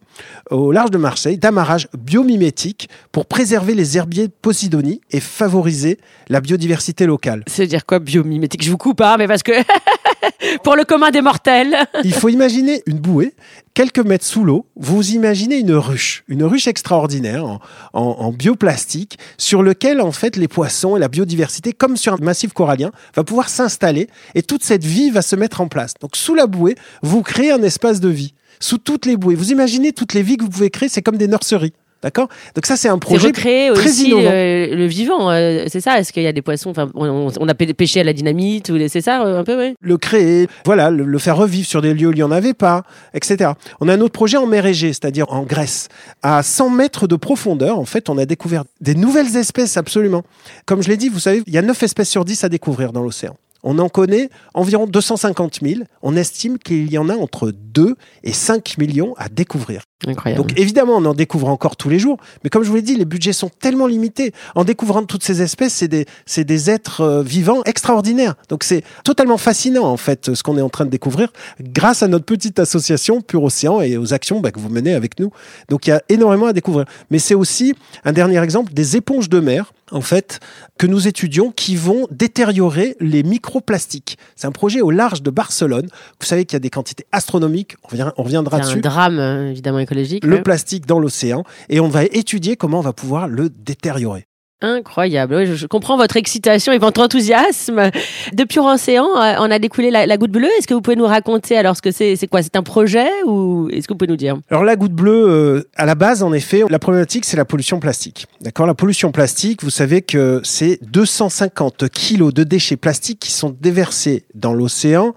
au 0.50 0.72
large 0.72 0.92
de 0.92 0.98
Marseille 0.98 1.38
d'amarrage 1.38 1.88
biomimétique 1.98 2.90
pour 3.12 3.26
préserver 3.26 3.74
les 3.74 3.98
herbiers 3.98 4.28
de 4.28 4.34
Posidonie 4.42 5.02
et 5.12 5.20
favoriser 5.20 5.98
la 6.30 6.42
biodiversité 6.42 7.06
locale. 7.06 7.44
C'est-à-dire 7.48 7.86
quoi 7.86 8.00
biomimétique? 8.00 8.64
Je 8.64 8.72
vous 8.72 8.78
coupe, 8.78 9.02
hein, 9.02 9.16
mais 9.18 9.28
parce 9.28 9.44
que 9.44 9.52
pour 10.64 10.76
le 10.76 10.84
commun 10.84 11.12
des 11.12 11.22
mortels. 11.22 11.76
il 12.04 12.14
faut 12.14 12.30
imaginer 12.30 12.84
une 12.86 13.00
bouée 13.00 13.34
quelques 13.74 14.00
mètres 14.00 14.26
sous 14.26 14.44
l'eau, 14.44 14.66
vous 14.76 15.12
imaginez 15.12 15.58
une 15.58 15.74
ruche, 15.74 16.24
une 16.28 16.44
ruche 16.44 16.68
extraordinaire 16.68 17.46
en, 17.46 17.60
en, 17.94 18.32
bioplastique 18.32 19.18
sur 19.38 19.64
lequel 19.64 20.02
en 20.02 20.12
fait 20.12 20.36
les 20.36 20.48
poissons 20.48 20.98
et 20.98 21.00
la 21.00 21.08
biodiversité, 21.08 21.74
comme 21.74 21.98
sur 21.98 22.14
un 22.14 22.18
massif 22.22 22.54
corallien, 22.54 22.92
va 23.16 23.24
pouvoir 23.24 23.50
s'installer 23.50 24.08
et 24.36 24.44
toute 24.44 24.64
cette 24.64 24.84
vie 24.84 25.10
va 25.10 25.22
se 25.22 25.36
mettre 25.36 25.62
en 25.62 25.68
place. 25.68 25.94
Donc 26.02 26.16
sous 26.16 26.36
la 26.36 26.48
bouée, 26.48 26.76
vous 27.02 27.22
créez 27.22 27.52
un 27.52 27.64
espace 27.64 28.00
de 28.00 28.10
vie. 28.10 28.34
Sous 28.60 28.78
toutes 28.78 29.06
les 29.06 29.18
bouées, 29.18 29.36
vous 29.36 29.52
imaginez 29.52 29.92
toutes 29.92 30.14
les 30.14 30.22
vies 30.22 30.38
que 30.38 30.44
vous 30.44 30.50
pouvez 30.50 30.70
créer, 30.70 30.90
c'est 30.90 31.02
comme 31.02 31.18
des 31.18 31.28
nurseries. 31.28 31.74
D'accord? 32.04 32.30
Donc 32.56 32.66
ça, 32.66 32.78
c'est 32.78 32.90
un 32.90 32.98
projet 32.98 33.28
recréer 33.28 33.72
très 33.74 33.90
aussi 33.90 34.08
innovant. 34.10 34.30
euh, 34.32 34.76
le 34.76 34.86
vivant, 34.88 35.30
euh, 35.32 35.66
c'est 35.68 35.82
ça? 35.82 36.00
Est-ce 36.00 36.12
qu'il 36.12 36.24
y 36.24 36.28
a 36.28 36.32
des 36.34 36.42
poissons? 36.42 36.72
Enfin, 36.72 36.90
on, 36.96 37.30
on 37.40 37.48
a 37.48 37.54
pê- 37.54 37.74
pêché 37.74 38.00
à 38.00 38.04
la 38.04 38.14
dynamite 38.14 38.70
ou 38.70 38.78
c'est 38.88 39.02
ça 39.02 39.24
euh, 39.24 39.40
un 39.40 39.44
peu, 39.44 39.58
oui. 39.58 39.76
le 39.80 39.98
créer, 39.98 40.48
voilà, 40.66 40.90
le, 40.90 41.04
le 41.06 41.18
faire 41.20 41.38
revivre 41.38 41.68
sur 41.68 41.82
des 41.82 41.94
lieux 41.94 42.08
où 42.08 42.12
il 42.12 42.16
n'y 42.16 42.24
en 42.24 42.32
avait 42.32 42.56
pas, 42.56 42.84
etc. 43.14 43.52
On 43.80 43.88
a 43.88 43.94
un 43.94 44.02
autre 44.02 44.14
projet 44.14 44.38
en 44.38 44.48
mer 44.48 44.66
Égée, 44.66 44.94
c'est-à-dire 44.94 45.32
en 45.32 45.44
Grèce. 45.44 45.90
À 46.24 46.42
100 46.42 46.72
mètres 46.72 47.06
de 47.08 47.16
profondeur, 47.16 47.78
en 47.78 47.86
fait, 47.86 48.10
on 48.10 48.18
a 48.18 48.26
découvert 48.26 48.64
des 48.80 48.96
nouvelles 48.96 49.36
espèces, 49.38 49.78
absolument. 49.78 50.24
Comme 50.66 50.82
je 50.82 50.90
l'ai 50.90 50.98
dit, 50.98 51.10
vous 51.10 51.20
savez, 51.20 51.44
il 51.46 51.54
y 51.54 51.58
a 51.58 51.62
9 51.62 51.84
espèces 51.84 52.10
sur 52.10 52.26
10 52.26 52.44
à 52.44 52.50
découvrir 52.50 52.94
dans 52.94 53.02
l'océan. 53.04 53.36
On 53.64 53.78
en 53.78 53.90
connaît 53.90 54.30
environ 54.56 54.88
250 54.88 55.60
000. 55.62 55.82
On 56.02 56.16
estime 56.16 56.58
qu'il 56.58 56.92
y 56.92 56.98
en 56.98 57.10
a 57.10 57.16
entre 57.16 57.52
2 57.52 57.96
et 58.24 58.34
5 58.34 58.80
millions 58.80 59.14
à 59.20 59.30
découvrir. 59.30 59.84
Incroyable. 60.08 60.42
Donc 60.44 60.58
évidemment, 60.60 60.94
on 60.98 61.06
en 61.06 61.14
découvre 61.14 61.48
encore 61.48 61.76
tous 61.76 61.90
les 61.90 62.00
jours, 62.00 62.18
mais 62.44 62.50
comme 62.50 62.64
je 62.64 62.70
vous 62.70 62.76
l'ai 62.76 62.82
dit, 62.82 62.96
les 62.96 63.06
budgets 63.06 63.34
sont 63.34 63.50
tellement 63.50 63.88
limités. 63.88 64.34
En 64.56 64.64
découvrant 64.64 65.04
toutes 65.04 65.24
ces 65.24 65.42
espèces, 65.42 65.74
c'est 65.74 65.88
des, 65.88 66.06
c'est 66.26 66.44
des 66.44 66.70
êtres 66.70 67.02
euh, 67.02 67.22
vivants 67.24 67.62
extraordinaires. 67.66 68.36
Donc 68.50 68.64
c'est 68.64 68.84
totalement 69.04 69.38
fascinant 69.38 69.86
en 69.86 69.98
fait 69.98 70.34
ce 70.34 70.44
qu'on 70.44 70.58
est 70.58 70.62
en 70.62 70.70
train 70.70 70.86
de 70.86 70.90
découvrir 70.90 71.30
grâce 71.60 72.02
à 72.04 72.08
notre 72.08 72.26
petite 72.26 72.60
association 72.60 73.22
Pure 73.22 73.44
Océan 73.44 73.82
et 73.82 73.98
aux 73.98 74.14
actions 74.14 74.40
bah, 74.40 74.52
que 74.52 74.60
vous 74.60 74.70
menez 74.70 74.94
avec 74.94 75.20
nous. 75.20 75.32
Donc 75.70 75.88
il 75.88 75.92
y 75.92 75.94
a 75.94 76.02
énormément 76.10 76.48
à 76.48 76.54
découvrir. 76.54 76.86
Mais 77.10 77.20
c'est 77.20 77.36
aussi 77.36 77.74
un 78.04 78.12
dernier 78.14 78.42
exemple 78.42 78.74
des 78.74 78.96
éponges 78.98 79.30
de 79.30 79.40
mer 79.40 79.74
en 79.92 80.00
fait 80.02 80.40
que 80.78 80.88
nous 80.88 81.08
étudions 81.10 81.52
qui 81.52 81.76
vont 81.76 82.08
détériorer 82.12 82.96
les 83.02 83.24
microplastiques. 83.24 84.18
C'est 84.38 84.48
un 84.48 84.52
projet 84.54 84.80
au 84.82 84.90
large 84.90 85.22
de 85.22 85.30
Barcelone. 85.30 85.88
Vous 86.20 86.26
savez 86.26 86.46
qu'il 86.46 86.56
y 86.56 86.58
a 86.58 86.60
des 86.62 86.70
quantités 86.70 87.06
astronomiques. 87.12 87.76
On, 87.84 87.88
revient- 87.90 88.12
on 88.18 88.24
reviendra 88.24 88.58
c'est 88.58 88.64
un 88.64 88.68
dessus 88.68 88.82
drame 88.82 89.20
euh, 89.20 89.52
évidemment 89.52 89.80
écologique. 89.80 89.91
Le 89.94 90.36
ouais. 90.36 90.42
plastique 90.42 90.86
dans 90.86 91.00
l'océan 91.00 91.44
et 91.70 91.80
on 91.80 91.90
va 91.90 92.04
étudier 92.04 92.56
comment 92.56 92.80
on 92.80 92.84
va 92.84 92.94
pouvoir 92.94 93.28
le 93.28 93.50
détériorer. 93.50 94.26
Incroyable. 94.64 95.34
Oui, 95.34 95.46
je, 95.48 95.66
comprends 95.66 95.98
votre 95.98 96.18
excitation 96.18 96.72
et 96.72 96.78
votre 96.78 97.02
enthousiasme. 97.02 97.90
De 98.32 98.44
Pure 98.44 98.66
Océan, 98.66 99.08
euh, 99.18 99.34
on 99.40 99.50
a 99.50 99.58
découlé 99.58 99.90
la, 99.90 100.06
la 100.06 100.18
goutte 100.18 100.32
bleue. 100.32 100.50
Est-ce 100.60 100.68
que 100.68 100.76
vous 100.76 100.82
pouvez 100.82 100.96
nous 100.96 101.08
raconter 101.08 101.58
alors 101.58 101.76
ce 101.76 101.82
que 101.82 101.90
c'est 101.90 102.16
C'est 102.16 102.28
quoi? 102.28 102.44
C'est 102.44 102.56
un 102.56 102.62
projet 102.62 103.08
ou 103.26 103.70
est-ce 103.72 103.88
que 103.88 103.94
vous 103.94 103.98
pouvez 103.98 104.12
nous 104.12 104.18
dire? 104.18 104.38
Alors 104.52 104.64
la 104.64 104.76
goutte 104.76 104.94
bleue, 104.94 105.26
euh, 105.28 105.70
à 105.76 105.88
la 105.88 105.96
base, 105.96 106.22
en 106.22 106.32
effet, 106.32 106.64
la 106.70 106.78
problématique, 106.78 107.26
c'est 107.26 107.38
la 107.38 107.46
pollution 107.46 107.80
plastique. 107.80 108.28
D'accord? 108.40 108.68
La 108.68 108.76
pollution 108.76 109.12
plastique, 109.12 109.64
vous 109.64 109.72
savez 109.72 110.04
que 110.04 110.42
c'est 110.44 110.78
250 110.84 111.90
kilos 111.90 112.32
de 112.32 112.44
déchets 112.44 112.78
plastiques 112.78 113.20
qui 113.20 113.32
sont 113.32 113.56
déversés 113.60 114.26
dans 114.36 114.54
l'océan 114.54 115.16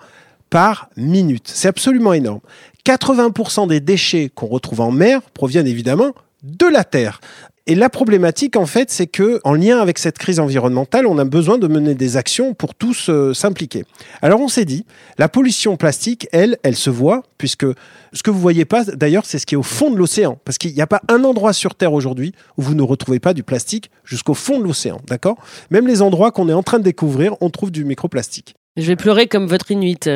par 0.48 0.88
minute. 0.96 1.50
C'est 1.52 1.68
absolument 1.68 2.14
énorme. 2.14 2.40
80% 2.86 3.68
des 3.68 3.80
déchets 3.80 4.30
qu'on 4.34 4.46
retrouve 4.46 4.80
en 4.80 4.90
mer 4.90 5.22
proviennent 5.32 5.66
évidemment 5.66 6.12
de 6.42 6.66
la 6.66 6.84
Terre. 6.84 7.20
Et 7.66 7.74
la 7.74 7.88
problématique, 7.88 8.56
en 8.56 8.66
fait, 8.66 8.90
c'est 8.90 9.06
que, 9.06 9.40
en 9.42 9.54
lien 9.54 9.78
avec 9.80 9.98
cette 9.98 10.18
crise 10.18 10.38
environnementale, 10.38 11.06
on 11.06 11.16
a 11.16 11.24
besoin 11.24 11.56
de 11.56 11.66
mener 11.66 11.94
des 11.94 12.18
actions 12.18 12.52
pour 12.52 12.74
tous 12.74 13.08
euh, 13.08 13.32
s'impliquer. 13.32 13.86
Alors, 14.20 14.42
on 14.42 14.48
s'est 14.48 14.66
dit, 14.66 14.84
la 15.16 15.30
pollution 15.30 15.78
plastique, 15.78 16.28
elle, 16.30 16.58
elle 16.62 16.76
se 16.76 16.90
voit, 16.90 17.22
puisque 17.38 17.64
ce 18.12 18.22
que 18.22 18.30
vous 18.30 18.38
voyez 18.38 18.66
pas, 18.66 18.84
d'ailleurs, 18.84 19.24
c'est 19.24 19.38
ce 19.38 19.46
qui 19.46 19.54
est 19.54 19.56
au 19.56 19.62
fond 19.62 19.90
de 19.90 19.96
l'océan. 19.96 20.38
Parce 20.44 20.58
qu'il 20.58 20.74
n'y 20.74 20.82
a 20.82 20.86
pas 20.86 21.00
un 21.08 21.24
endroit 21.24 21.54
sur 21.54 21.74
Terre 21.74 21.94
aujourd'hui 21.94 22.34
où 22.58 22.62
vous 22.62 22.74
ne 22.74 22.82
retrouvez 22.82 23.18
pas 23.18 23.32
du 23.32 23.42
plastique 23.42 23.90
jusqu'au 24.04 24.34
fond 24.34 24.58
de 24.58 24.64
l'océan, 24.64 25.00
d'accord? 25.06 25.38
Même 25.70 25.86
les 25.86 26.02
endroits 26.02 26.32
qu'on 26.32 26.50
est 26.50 26.54
en 26.54 26.62
train 26.62 26.78
de 26.78 26.84
découvrir, 26.84 27.34
on 27.40 27.48
trouve 27.48 27.70
du 27.70 27.86
microplastique. 27.86 28.56
Je 28.76 28.88
vais 28.88 28.96
pleurer 28.96 29.26
comme 29.26 29.46
votre 29.46 29.70
Inuit. 29.70 30.06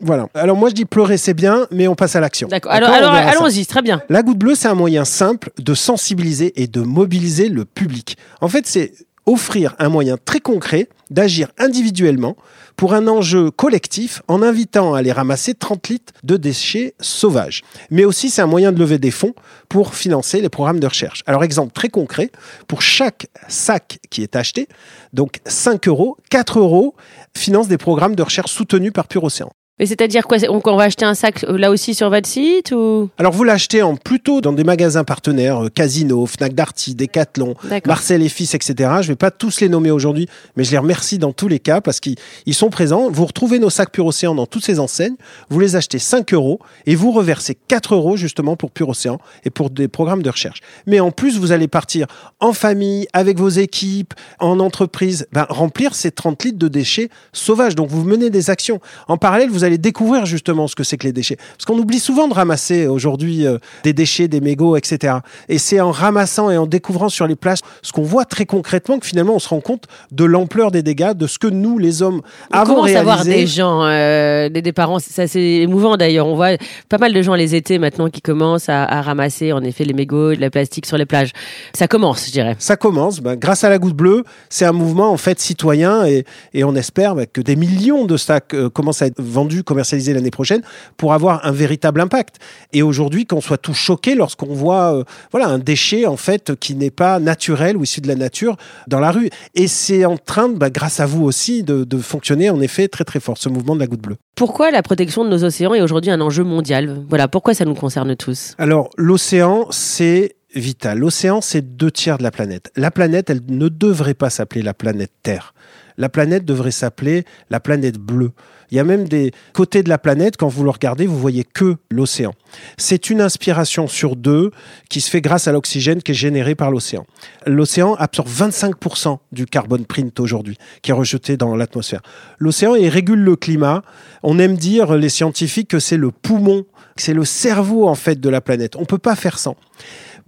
Voilà. 0.00 0.28
Alors 0.34 0.56
moi 0.56 0.68
je 0.68 0.74
dis 0.74 0.84
pleurer 0.84 1.16
c'est 1.16 1.34
bien, 1.34 1.66
mais 1.70 1.88
on 1.88 1.94
passe 1.94 2.16
à 2.16 2.20
l'action. 2.20 2.48
D'accord. 2.48 2.72
Alors, 2.72 2.90
alors 2.90 3.12
allons-y, 3.12 3.66
très 3.66 3.82
bien. 3.82 4.02
La 4.08 4.22
goutte 4.22 4.38
bleue 4.38 4.54
c'est 4.54 4.68
un 4.68 4.74
moyen 4.74 5.04
simple 5.04 5.50
de 5.58 5.74
sensibiliser 5.74 6.60
et 6.62 6.66
de 6.66 6.80
mobiliser 6.80 7.48
le 7.48 7.64
public. 7.64 8.16
En 8.40 8.48
fait 8.48 8.66
c'est 8.66 8.92
offrir 9.26 9.74
un 9.80 9.88
moyen 9.88 10.16
très 10.24 10.40
concret 10.40 10.88
d'agir 11.10 11.48
individuellement 11.58 12.36
pour 12.76 12.94
un 12.94 13.08
enjeu 13.08 13.50
collectif 13.50 14.22
en 14.28 14.42
invitant 14.42 14.94
à 14.94 14.98
aller 14.98 15.12
ramasser 15.12 15.54
30 15.54 15.88
litres 15.88 16.12
de 16.22 16.36
déchets 16.36 16.94
sauvages. 17.00 17.62
Mais 17.90 18.04
aussi, 18.04 18.30
c'est 18.30 18.42
un 18.42 18.46
moyen 18.46 18.70
de 18.70 18.78
lever 18.78 18.98
des 18.98 19.10
fonds 19.10 19.34
pour 19.68 19.94
financer 19.94 20.40
les 20.40 20.48
programmes 20.48 20.80
de 20.80 20.86
recherche. 20.86 21.22
Alors, 21.26 21.42
exemple 21.42 21.72
très 21.72 21.88
concret, 21.88 22.30
pour 22.68 22.82
chaque 22.82 23.26
sac 23.48 23.98
qui 24.10 24.22
est 24.22 24.36
acheté, 24.36 24.68
donc 25.12 25.40
5 25.46 25.88
euros, 25.88 26.16
4 26.30 26.60
euros 26.60 26.94
financent 27.36 27.68
des 27.68 27.78
programmes 27.78 28.14
de 28.14 28.22
recherche 28.22 28.52
soutenus 28.52 28.92
par 28.92 29.08
Pure 29.08 29.24
Océan. 29.24 29.50
Mais 29.78 29.84
c'est-à-dire 29.84 30.26
quoi 30.26 30.38
On 30.48 30.76
va 30.76 30.84
acheter 30.84 31.04
un 31.04 31.12
sac 31.12 31.44
euh, 31.44 31.58
là 31.58 31.70
aussi 31.70 31.94
sur 31.94 32.08
votre 32.08 32.26
site 32.26 32.72
ou? 32.72 33.10
Alors 33.18 33.32
vous 33.32 33.44
l'achetez 33.44 33.82
en 33.82 33.94
plutôt 33.94 34.40
dans 34.40 34.54
des 34.54 34.64
magasins 34.64 35.04
partenaires, 35.04 35.64
euh, 35.64 35.68
Casino, 35.68 36.24
Fnac 36.24 36.54
Darty, 36.54 36.94
Decathlon, 36.94 37.54
Marcel 37.84 38.22
et 38.22 38.30
Fils, 38.30 38.54
etc. 38.54 38.90
Je 39.02 39.08
vais 39.08 39.16
pas 39.16 39.30
tous 39.30 39.60
les 39.60 39.68
nommer 39.68 39.90
aujourd'hui, 39.90 40.28
mais 40.56 40.64
je 40.64 40.70
les 40.70 40.78
remercie 40.78 41.18
dans 41.18 41.34
tous 41.34 41.48
les 41.48 41.58
cas 41.58 41.82
parce 41.82 42.00
qu'ils 42.00 42.16
sont 42.52 42.70
présents. 42.70 43.10
Vous 43.10 43.26
retrouvez 43.26 43.58
nos 43.58 43.68
sacs 43.68 43.92
Pure 43.92 44.06
Océan 44.06 44.34
dans 44.34 44.46
toutes 44.46 44.64
ces 44.64 44.80
enseignes. 44.80 45.16
Vous 45.50 45.60
les 45.60 45.76
achetez 45.76 45.98
5 45.98 46.32
euros 46.32 46.58
et 46.86 46.94
vous 46.94 47.12
reversez 47.12 47.54
4 47.54 47.94
euros 47.94 48.16
justement 48.16 48.56
pour 48.56 48.70
Pure 48.70 48.88
Océan 48.88 49.18
et 49.44 49.50
pour 49.50 49.68
des 49.68 49.88
programmes 49.88 50.22
de 50.22 50.30
recherche. 50.30 50.60
Mais 50.86 51.00
en 51.00 51.10
plus, 51.10 51.38
vous 51.38 51.52
allez 51.52 51.68
partir 51.68 52.06
en 52.40 52.54
famille, 52.54 53.08
avec 53.12 53.38
vos 53.38 53.50
équipes, 53.50 54.14
en 54.40 54.58
entreprise, 54.58 55.26
ben, 55.32 55.44
remplir 55.50 55.94
ces 55.94 56.12
30 56.12 56.44
litres 56.44 56.58
de 56.58 56.68
déchets 56.68 57.10
sauvages. 57.34 57.74
Donc 57.74 57.90
vous 57.90 58.04
menez 58.04 58.30
des 58.30 58.48
actions. 58.48 58.80
En 59.06 59.18
parallèle, 59.18 59.50
vous 59.50 59.65
allez 59.66 59.78
découvrir 59.78 60.26
justement 60.26 60.66
ce 60.68 60.74
que 60.74 60.84
c'est 60.84 60.96
que 60.96 61.06
les 61.06 61.12
déchets. 61.12 61.36
Parce 61.36 61.64
qu'on 61.64 61.78
oublie 61.78 61.98
souvent 61.98 62.28
de 62.28 62.34
ramasser 62.34 62.86
aujourd'hui 62.86 63.46
euh, 63.46 63.58
des 63.84 63.92
déchets, 63.92 64.28
des 64.28 64.40
mégots, 64.40 64.76
etc. 64.76 65.18
Et 65.48 65.58
c'est 65.58 65.80
en 65.80 65.90
ramassant 65.90 66.50
et 66.50 66.56
en 66.56 66.66
découvrant 66.66 67.08
sur 67.08 67.26
les 67.26 67.36
plages 67.36 67.58
ce 67.82 67.92
qu'on 67.92 68.02
voit 68.02 68.24
très 68.24 68.46
concrètement 68.46 68.98
que 68.98 69.06
finalement 69.06 69.34
on 69.34 69.38
se 69.38 69.48
rend 69.48 69.60
compte 69.60 69.84
de 70.12 70.24
l'ampleur 70.24 70.70
des 70.70 70.82
dégâts, 70.82 71.12
de 71.12 71.26
ce 71.26 71.38
que 71.38 71.46
nous, 71.46 71.78
les 71.78 72.02
hommes, 72.02 72.22
avons 72.50 72.82
réalisé. 72.82 72.94
Comment 72.94 73.16
savoir 73.16 73.24
des 73.24 73.46
gens, 73.46 73.84
euh, 73.84 74.48
des, 74.48 74.72
parents, 74.72 74.98
ça 74.98 75.26
c'est 75.26 75.40
émouvant 75.40 75.96
d'ailleurs. 75.96 76.26
On 76.26 76.36
voit 76.36 76.56
pas 76.88 76.98
mal 76.98 77.12
de 77.12 77.22
gens 77.22 77.34
les 77.34 77.54
étés 77.54 77.78
maintenant 77.78 78.08
qui 78.08 78.20
commencent 78.20 78.68
à, 78.68 79.02
ramasser 79.02 79.52
en 79.52 79.62
effet 79.62 79.84
les 79.84 79.92
mégots, 79.92 80.34
de 80.34 80.40
la 80.40 80.50
plastique 80.50 80.86
sur 80.86 80.96
les 80.96 81.06
plages. 81.06 81.32
Ça 81.74 81.86
commence, 81.88 82.26
je 82.26 82.32
dirais. 82.32 82.56
Ça 82.58 82.76
commence. 82.76 83.20
Ben, 83.20 83.36
grâce 83.36 83.64
à 83.64 83.68
la 83.68 83.78
goutte 83.78 83.94
bleue, 83.96 84.24
c'est 84.48 84.64
un 84.64 84.72
mouvement 84.72 85.10
en 85.10 85.16
fait 85.16 85.38
citoyen 85.38 86.06
et, 86.06 86.24
et 86.54 86.64
on 86.64 86.74
espère 86.74 87.14
ben, 87.14 87.26
que 87.30 87.40
des 87.40 87.56
millions 87.56 88.04
de 88.04 88.16
sacs 88.16 88.54
euh, 88.54 88.70
commencent 88.70 89.02
à 89.02 89.06
être 89.06 89.20
vendus 89.20 89.55
commercialisé 89.64 90.12
l'année 90.14 90.30
prochaine 90.30 90.62
pour 90.96 91.12
avoir 91.12 91.44
un 91.44 91.52
véritable 91.52 92.00
impact. 92.00 92.36
Et 92.72 92.82
aujourd'hui, 92.82 93.26
qu'on 93.26 93.40
soit 93.40 93.58
tout 93.58 93.74
choqué 93.74 94.14
lorsqu'on 94.14 94.52
voit 94.52 94.96
euh, 94.96 95.04
voilà 95.32 95.48
un 95.48 95.58
déchet 95.58 96.06
en 96.06 96.16
fait 96.16 96.54
qui 96.56 96.74
n'est 96.74 96.90
pas 96.90 97.18
naturel 97.20 97.76
ou 97.76 97.82
issu 97.82 98.00
de 98.00 98.08
la 98.08 98.14
nature 98.14 98.56
dans 98.86 99.00
la 99.00 99.10
rue. 99.10 99.30
Et 99.54 99.68
c'est 99.68 100.04
en 100.04 100.16
train, 100.16 100.48
bah, 100.48 100.70
grâce 100.70 101.00
à 101.00 101.06
vous 101.06 101.24
aussi, 101.24 101.62
de, 101.62 101.84
de 101.84 101.98
fonctionner 101.98 102.50
en 102.50 102.60
effet 102.60 102.88
très 102.88 103.04
très 103.04 103.20
fort 103.20 103.38
ce 103.38 103.48
mouvement 103.48 103.74
de 103.74 103.80
la 103.80 103.86
goutte 103.86 104.02
bleue. 104.02 104.16
Pourquoi 104.34 104.70
la 104.70 104.82
protection 104.82 105.24
de 105.24 105.30
nos 105.30 105.44
océans 105.44 105.74
est 105.74 105.80
aujourd'hui 105.80 106.10
un 106.10 106.20
enjeu 106.20 106.44
mondial? 106.44 107.04
Voilà, 107.08 107.28
pourquoi 107.28 107.54
ça 107.54 107.64
nous 107.64 107.74
concerne 107.74 108.16
tous? 108.16 108.54
Alors 108.58 108.90
l'océan, 108.96 109.66
c'est 109.70 110.36
vital. 110.54 110.98
L'océan, 110.98 111.40
c'est 111.40 111.76
deux 111.76 111.90
tiers 111.90 112.18
de 112.18 112.22
la 112.22 112.30
planète. 112.30 112.70
La 112.76 112.90
planète, 112.90 113.30
elle 113.30 113.42
ne 113.48 113.68
devrait 113.68 114.14
pas 114.14 114.30
s'appeler 114.30 114.62
la 114.62 114.74
planète 114.74 115.12
Terre. 115.22 115.54
La 115.98 116.08
planète 116.08 116.44
devrait 116.44 116.70
s'appeler 116.70 117.24
la 117.50 117.60
planète 117.60 117.98
bleue. 117.98 118.32
Il 118.70 118.76
y 118.76 118.80
a 118.80 118.84
même 118.84 119.08
des 119.08 119.32
côtés 119.52 119.82
de 119.82 119.88
la 119.88 119.98
planète, 119.98 120.36
quand 120.36 120.48
vous 120.48 120.64
le 120.64 120.70
regardez, 120.70 121.06
vous 121.06 121.18
voyez 121.18 121.44
que 121.44 121.76
l'océan. 121.90 122.32
C'est 122.76 123.10
une 123.10 123.20
inspiration 123.20 123.86
sur 123.86 124.16
deux 124.16 124.50
qui 124.88 125.00
se 125.00 125.10
fait 125.10 125.20
grâce 125.20 125.48
à 125.48 125.52
l'oxygène 125.52 126.02
qui 126.02 126.12
est 126.12 126.14
généré 126.14 126.54
par 126.54 126.70
l'océan. 126.70 127.06
L'océan 127.46 127.94
absorbe 127.94 128.28
25% 128.28 129.18
du 129.32 129.46
carbone 129.46 129.84
print 129.84 130.18
aujourd'hui, 130.20 130.56
qui 130.82 130.90
est 130.90 130.94
rejeté 130.94 131.36
dans 131.36 131.54
l'atmosphère. 131.54 132.02
L'océan, 132.38 132.72
régule 132.72 133.20
le 133.20 133.36
climat. 133.36 133.82
On 134.22 134.38
aime 134.38 134.56
dire, 134.56 134.94
les 134.94 135.08
scientifiques, 135.08 135.68
que 135.68 135.78
c'est 135.78 135.96
le 135.96 136.10
poumon, 136.10 136.64
que 136.96 137.02
c'est 137.02 137.14
le 137.14 137.24
cerveau, 137.24 137.88
en 137.88 137.94
fait, 137.94 138.20
de 138.20 138.28
la 138.28 138.40
planète. 138.40 138.76
On 138.76 138.84
peut 138.84 138.98
pas 138.98 139.16
faire 139.16 139.38
sans. 139.38 139.56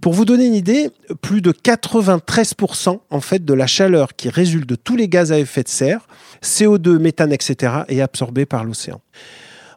Pour 0.01 0.13
vous 0.13 0.23
donner 0.23 0.45
une 0.45 0.55
idée, 0.55 0.91
plus 1.21 1.41
de 1.41 1.51
93% 1.51 2.99
en 3.09 3.21
fait 3.21 3.43
de 3.43 3.53
la 3.53 3.67
chaleur 3.67 4.15
qui 4.15 4.29
résulte 4.29 4.67
de 4.67 4.75
tous 4.75 4.95
les 4.95 5.09
gaz 5.09 5.33
à 5.33 5.39
effet 5.39 5.63
de 5.63 5.67
serre, 5.67 6.07
CO2, 6.41 6.97
méthane, 6.99 7.33
etc., 7.33 7.83
est 7.89 7.99
absorbée 7.99 8.45
par 8.45 8.63
l'océan. 8.63 9.01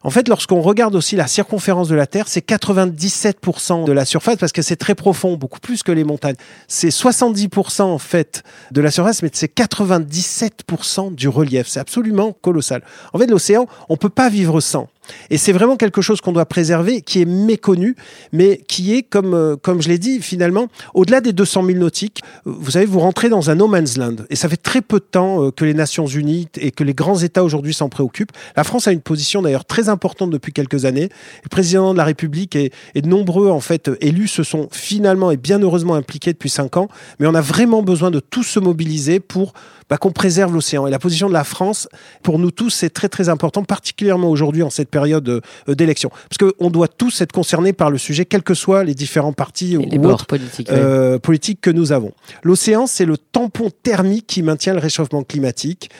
En 0.04 0.10
fait, 0.10 0.28
lorsqu'on 0.28 0.60
regarde 0.60 0.96
aussi 0.96 1.14
la 1.14 1.28
circonférence 1.28 1.88
de 1.88 1.94
la 1.94 2.06
Terre, 2.06 2.26
c'est 2.26 2.46
97% 2.46 3.84
de 3.84 3.92
la 3.92 4.04
surface 4.04 4.36
parce 4.36 4.52
que 4.52 4.62
c'est 4.62 4.76
très 4.76 4.96
profond, 4.96 5.36
beaucoup 5.36 5.60
plus 5.60 5.82
que 5.82 5.92
les 5.92 6.02
montagnes. 6.02 6.34
C'est 6.66 6.88
70% 6.88 7.82
en 7.82 7.98
fait 7.98 8.42
de 8.72 8.80
la 8.80 8.90
surface, 8.90 9.22
mais 9.22 9.30
c'est 9.32 9.52
97% 9.54 11.14
du 11.14 11.28
relief. 11.28 11.68
C'est 11.68 11.78
absolument 11.78 12.32
colossal. 12.32 12.82
En 13.12 13.18
fait, 13.18 13.28
l'océan, 13.28 13.66
on 13.88 13.96
peut 13.96 14.08
pas 14.08 14.28
vivre 14.28 14.60
sans. 14.60 14.88
Et 15.30 15.38
c'est 15.38 15.52
vraiment 15.52 15.76
quelque 15.76 16.00
chose 16.00 16.20
qu'on 16.20 16.32
doit 16.32 16.46
préserver, 16.46 17.00
qui 17.00 17.20
est 17.20 17.24
méconnu, 17.24 17.96
mais 18.32 18.60
qui 18.68 18.94
est, 18.94 19.02
comme, 19.02 19.34
euh, 19.34 19.56
comme 19.56 19.82
je 19.82 19.88
l'ai 19.88 19.98
dit, 19.98 20.20
finalement, 20.20 20.68
au-delà 20.94 21.20
des 21.20 21.32
200 21.32 21.64
000 21.66 21.78
nautiques, 21.78 22.22
vous 22.44 22.72
savez, 22.72 22.86
vous 22.86 23.00
rentrez 23.00 23.28
dans 23.28 23.50
un 23.50 23.54
no 23.54 23.66
man's 23.66 23.96
land. 23.96 24.16
Et 24.30 24.36
ça 24.36 24.48
fait 24.48 24.56
très 24.56 24.80
peu 24.80 24.98
de 24.98 25.04
temps 25.04 25.44
euh, 25.44 25.50
que 25.50 25.64
les 25.64 25.74
Nations 25.74 26.06
Unies 26.06 26.48
et 26.56 26.70
que 26.70 26.84
les 26.84 26.94
grands 26.94 27.18
États 27.18 27.42
aujourd'hui 27.44 27.74
s'en 27.74 27.88
préoccupent. 27.88 28.32
La 28.56 28.64
France 28.64 28.86
a 28.88 28.92
une 28.92 29.00
position 29.00 29.42
d'ailleurs 29.42 29.64
très 29.64 29.88
importante 29.88 30.30
depuis 30.30 30.52
quelques 30.52 30.84
années. 30.84 31.08
Le 31.42 31.48
président 31.48 31.92
de 31.92 31.98
la 31.98 32.04
République 32.04 32.56
et, 32.56 32.70
de 32.94 33.08
nombreux, 33.08 33.50
en 33.50 33.60
fait, 33.60 33.90
élus 34.00 34.28
se 34.28 34.42
sont 34.42 34.68
finalement 34.70 35.30
et 35.30 35.36
bien 35.36 35.60
heureusement 35.60 35.94
impliqués 35.94 36.32
depuis 36.32 36.50
cinq 36.50 36.76
ans. 36.76 36.88
Mais 37.18 37.26
on 37.26 37.34
a 37.34 37.40
vraiment 37.40 37.82
besoin 37.82 38.10
de 38.10 38.20
tous 38.20 38.44
se 38.44 38.60
mobiliser 38.60 39.20
pour 39.20 39.52
bah, 39.90 39.98
qu'on 39.98 40.12
préserve 40.12 40.54
l'océan. 40.54 40.86
Et 40.86 40.90
la 40.90 40.98
position 40.98 41.28
de 41.28 41.34
la 41.34 41.44
France, 41.44 41.88
pour 42.22 42.38
nous 42.38 42.50
tous, 42.50 42.70
c'est 42.70 42.90
très 42.90 43.08
très 43.08 43.28
important, 43.28 43.64
particulièrement 43.64 44.30
aujourd'hui 44.30 44.62
en 44.62 44.70
cette 44.70 44.90
période 44.92 45.28
euh, 45.28 45.74
d'élection. 45.74 46.10
Parce 46.28 46.38
qu'on 46.38 46.70
doit 46.70 46.86
tous 46.86 47.20
être 47.20 47.32
concernés 47.32 47.72
par 47.72 47.90
le 47.90 47.98
sujet, 47.98 48.24
quels 48.24 48.44
que 48.44 48.54
soient 48.54 48.84
les 48.84 48.94
différents 48.94 49.32
partis 49.32 49.76
ou 49.76 50.06
autres 50.06 50.26
politiques, 50.26 50.70
euh, 50.70 51.18
politiques 51.18 51.60
que 51.60 51.70
nous 51.70 51.90
avons. 51.90 52.12
L'océan, 52.44 52.86
c'est 52.86 53.06
le 53.06 53.16
tampon 53.16 53.70
thermique 53.82 54.28
qui 54.28 54.42
maintient 54.42 54.74
le 54.74 54.78
réchauffement 54.78 55.24
climatique. 55.24 55.90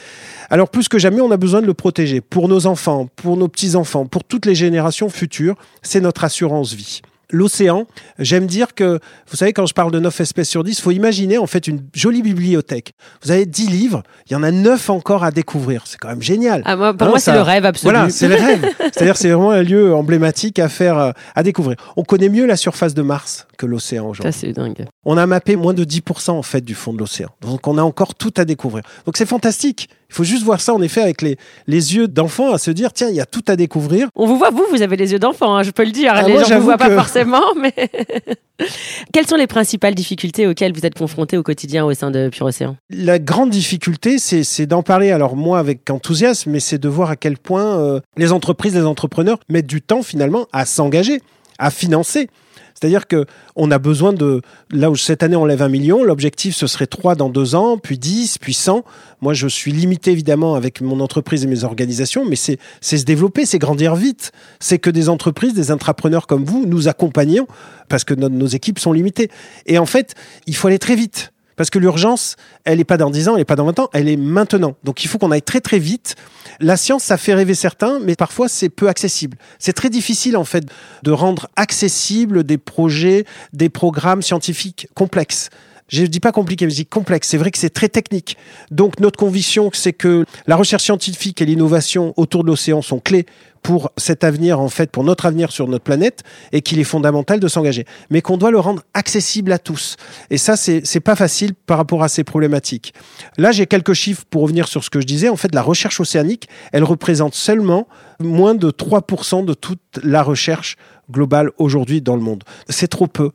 Alors 0.50 0.68
plus 0.68 0.88
que 0.88 0.99
jamais, 0.99 1.20
on 1.20 1.30
a 1.32 1.37
besoin 1.37 1.62
de 1.62 1.66
le 1.66 1.75
protéger 1.75 2.20
pour 2.20 2.46
nos 2.46 2.66
enfants, 2.66 3.08
pour 3.16 3.37
nos 3.37 3.49
petits-enfants, 3.49 4.06
pour 4.06 4.22
toutes 4.22 4.46
les 4.46 4.54
générations 4.54 5.08
futures. 5.08 5.56
C'est 5.82 6.00
notre 6.00 6.22
assurance 6.22 6.75
vie 6.75 7.02
l'océan, 7.32 7.86
j'aime 8.18 8.46
dire 8.46 8.74
que, 8.74 9.00
vous 9.28 9.36
savez, 9.36 9.52
quand 9.52 9.66
je 9.66 9.74
parle 9.74 9.90
de 9.90 9.98
9 9.98 10.20
espèces 10.20 10.48
sur 10.48 10.62
10, 10.62 10.78
il 10.78 10.82
faut 10.82 10.90
imaginer 10.92 11.38
en 11.38 11.46
fait 11.46 11.66
une 11.66 11.80
jolie 11.94 12.22
bibliothèque. 12.22 12.92
Vous 13.22 13.30
avez 13.30 13.46
10 13.46 13.68
livres, 13.68 14.02
il 14.28 14.34
y 14.34 14.36
en 14.36 14.42
a 14.42 14.50
9 14.52 14.90
encore 14.90 15.24
à 15.24 15.30
découvrir. 15.30 15.82
C'est 15.86 15.98
quand 15.98 16.08
même 16.08 16.22
génial. 16.22 16.62
Ah, 16.64 16.76
moi, 16.76 16.94
pour 16.94 17.08
moi, 17.08 17.18
c'est 17.18 17.32
le 17.32 17.40
rêve 17.40 17.64
absolu. 17.64 17.92
Voilà, 17.92 18.10
c'est 18.10 18.28
le 18.28 18.34
rêve. 18.46 18.64
C'est-à-dire, 18.78 19.16
c'est 19.16 19.30
vraiment 19.30 19.50
un 19.50 19.62
lieu 19.62 19.94
emblématique 19.94 20.58
à 20.58 20.68
faire, 20.68 20.98
euh, 20.98 21.10
à 21.34 21.42
découvrir. 21.42 21.76
On 21.96 22.04
connaît 22.04 22.28
mieux 22.28 22.46
la 22.46 22.56
surface 22.56 22.94
de 22.94 23.02
Mars 23.02 23.46
que 23.58 23.66
l'océan 23.66 24.08
aujourd'hui. 24.08 24.32
Ça, 24.32 24.38
c'est 24.38 24.52
dingue. 24.52 24.86
On 25.04 25.16
a 25.16 25.26
mappé 25.26 25.56
moins 25.56 25.74
de 25.74 25.84
10% 25.84 26.30
en 26.30 26.42
fait 26.42 26.60
du 26.60 26.74
fond 26.74 26.92
de 26.92 26.98
l'océan. 26.98 27.30
Donc, 27.40 27.66
on 27.66 27.78
a 27.78 27.82
encore 27.82 28.14
tout 28.14 28.34
à 28.36 28.44
découvrir. 28.44 28.84
Donc, 29.06 29.16
c'est 29.16 29.26
fantastique. 29.26 29.88
Il 30.12 30.14
faut 30.14 30.25
juste 30.25 30.45
voir 30.45 30.61
ça 30.61 30.75
en 30.75 30.83
effet 30.83 31.00
avec 31.00 31.23
les, 31.23 31.38
les 31.66 31.97
yeux 31.97 32.07
d'enfant 32.07 32.52
à 32.52 32.59
se 32.59 32.71
dire 32.71 32.92
tiens, 32.92 33.09
il 33.09 33.14
y 33.14 33.21
a 33.21 33.25
tout 33.25 33.42
à 33.49 33.57
découvrir. 33.57 34.09
On 34.14 34.26
vous 34.26 34.37
voit, 34.37 34.50
vous, 34.50 34.66
vous 34.71 34.83
avez 34.83 34.97
les 34.97 35.12
yeux 35.12 35.19
d'enfant, 35.19 35.57
hein, 35.57 35.62
je 35.62 35.71
peux 35.71 35.87
le 35.87 35.90
dire. 35.90 36.12
Ah, 36.14 36.23
les 36.23 36.38
gens 36.38 36.50
ne 36.50 36.57
vous 36.57 36.64
voient 36.64 36.76
pas 36.76 36.90
forcément, 36.90 37.40
mais. 37.59 37.73
Quelles 39.12 39.26
sont 39.26 39.37
les 39.37 39.47
principales 39.47 39.95
difficultés 39.95 40.47
auxquelles 40.47 40.75
vous 40.75 40.85
êtes 40.85 40.99
confrontés 40.99 41.38
au 41.38 41.42
quotidien 41.42 41.87
au 41.87 41.95
sein 41.95 42.11
de 42.11 42.28
Pure 42.28 42.47
Océan? 42.47 42.76
La 42.90 43.19
grande 43.19 43.49
difficulté, 43.49 44.19
c'est 44.19 44.66
d'en 44.66 44.83
parler, 44.83 45.12
alors 45.12 45.35
moi 45.35 45.59
avec 45.59 45.88
enthousiasme, 45.88 46.50
mais 46.50 46.61
c'est 46.61 46.78
de 46.78 46.88
voir 46.90 47.09
à 47.09 47.16
quel 47.16 47.38
point 47.38 47.78
euh, 47.78 48.00
les 48.19 48.33
entreprises, 48.33 48.75
les 48.75 48.85
entrepreneurs 48.85 49.38
mettent 49.49 49.66
du 49.66 49.81
temps 49.81 50.02
finalement 50.02 50.47
à 50.52 50.66
s'engager, 50.66 51.23
à 51.59 51.71
financer 51.71 52.28
C'est-à-dire 52.75 53.06
que 53.06 53.26
on 53.56 53.71
a 53.71 53.78
besoin 53.78 54.12
de 54.12 54.42
là 54.71 54.90
où 54.90 54.97
cette 54.97 55.23
année 55.23 55.37
on 55.37 55.44
lève 55.44 55.62
un 55.62 55.68
million, 55.68 56.02
l'objectif 56.02 56.56
ce 56.56 56.66
serait 56.66 56.87
3 56.87 57.14
dans 57.14 57.28
deux 57.28 57.54
ans, 57.54 57.78
puis 57.78 57.99
10, 57.99 58.38
puis 58.38 58.54
100. 58.54 58.85
Moi, 59.21 59.35
je 59.35 59.47
suis 59.47 59.71
limité 59.73 60.11
évidemment 60.11 60.54
avec 60.56 60.80
mon 60.80 60.99
entreprise 61.00 61.44
et 61.44 61.47
mes 61.47 61.64
organisations, 61.64 62.25
mais 62.25 62.37
c'est 62.37 62.59
se 62.80 63.04
développer, 63.04 63.47
c'est 63.47 63.59
grandir 63.59 63.94
vite. 63.94 64.32
C'est 64.59 64.78
que 64.78 64.90
des 64.90 65.09
entreprises, 65.09 65.54
des 65.54 65.71
intrapreneurs 65.71 66.26
comme 66.26 66.44
vous 66.44 66.66
nous 66.66 66.88
accompagnons 66.88 67.47
parce 67.88 68.04
que 68.04 68.14
nos 68.14 68.47
équipes 68.47 68.78
sont 68.78 68.92
limitées. 68.92 69.30
Et 69.66 69.78
en 69.78 69.87
fait, 69.87 70.14
il 70.47 70.56
faut 70.56 70.68
aller 70.68 70.78
très 70.78 70.97
vite. 70.97 71.31
Parce 71.56 71.71
que 71.71 71.78
l'urgence, 71.78 72.37
elle 72.64 72.78
n'est 72.78 72.85
pas 72.85 72.97
dans 72.97 73.11
10 73.11 73.28
ans, 73.28 73.32
elle 73.32 73.38
n'est 73.38 73.44
pas 73.44 73.56
dans 73.56 73.66
20 73.66 73.78
ans, 73.80 73.88
elle 73.92 74.09
est 74.09 74.16
maintenant. 74.16 74.76
Donc 74.85 75.04
il 75.04 75.09
faut 75.09 75.18
qu'on 75.18 75.30
aille 75.30 75.42
très 75.42 75.61
très 75.61 75.78
vite. 75.78 76.16
La 76.61 76.76
science, 76.76 77.04
ça 77.04 77.16
fait 77.16 77.35
rêver 77.35 77.54
certains, 77.54 77.99
mais 78.00 78.14
parfois 78.14 78.49
c'est 78.49 78.68
peu 78.68 78.88
accessible. 78.88 79.37
C'est 79.59 79.73
très 79.73 79.90
difficile 79.90 80.37
en 80.37 80.44
fait 80.44 80.64
de 81.02 81.11
rendre 81.11 81.49
accessible 81.56 82.44
des 82.44 82.59
projets, 82.59 83.25
des 83.52 83.68
programmes 83.68 84.23
scientifiques 84.23 84.88
complexes. 84.94 85.50
Je 85.88 86.02
ne 86.02 86.06
dis 86.06 86.20
pas 86.20 86.32
compliqué, 86.32 86.64
mais 86.64 86.70
je 86.70 86.76
dis 86.76 86.86
complexe. 86.86 87.28
C'est 87.28 87.36
vrai 87.36 87.50
que 87.50 87.58
c'est 87.58 87.70
très 87.70 87.88
technique. 87.88 88.36
Donc 88.70 89.00
notre 89.00 89.18
conviction, 89.18 89.70
c'est 89.72 89.92
que 89.92 90.24
la 90.46 90.56
recherche 90.56 90.84
scientifique 90.84 91.42
et 91.42 91.44
l'innovation 91.44 92.14
autour 92.16 92.44
de 92.44 92.48
l'océan 92.48 92.82
sont 92.82 92.98
clés 92.98 93.26
pour 93.62 93.92
cet 93.96 94.24
avenir, 94.24 94.58
en 94.58 94.68
fait, 94.68 94.90
pour 94.90 95.04
notre 95.04 95.24
avenir 95.26 95.52
sur 95.52 95.68
notre 95.68 95.84
planète, 95.84 96.24
et 96.50 96.62
qu'il 96.62 96.80
est 96.80 96.84
fondamental 96.84 97.38
de 97.38 97.48
s'engager. 97.48 97.84
Mais 98.10 98.20
qu'on 98.20 98.36
doit 98.36 98.50
le 98.50 98.58
rendre 98.58 98.82
accessible 98.92 99.52
à 99.52 99.58
tous. 99.58 99.96
Et 100.30 100.38
ça, 100.38 100.56
c'est 100.56 101.00
pas 101.00 101.14
facile 101.14 101.54
par 101.54 101.78
rapport 101.78 102.02
à 102.02 102.08
ces 102.08 102.24
problématiques. 102.24 102.92
Là, 103.38 103.52
j'ai 103.52 103.66
quelques 103.66 103.92
chiffres 103.92 104.24
pour 104.28 104.42
revenir 104.42 104.66
sur 104.66 104.82
ce 104.82 104.90
que 104.90 105.00
je 105.00 105.06
disais. 105.06 105.28
En 105.28 105.36
fait, 105.36 105.54
la 105.54 105.62
recherche 105.62 106.00
océanique, 106.00 106.48
elle 106.72 106.84
représente 106.84 107.34
seulement 107.34 107.86
moins 108.18 108.54
de 108.54 108.70
3% 108.70 109.44
de 109.44 109.54
toute 109.54 109.80
la 110.02 110.22
recherche 110.22 110.76
globale 111.12 111.50
aujourd'hui 111.59 112.00
dans 112.00 112.16
le 112.16 112.23
monde. 112.23 112.42
C'est 112.69 112.88
trop 112.88 113.07
peu. 113.07 113.31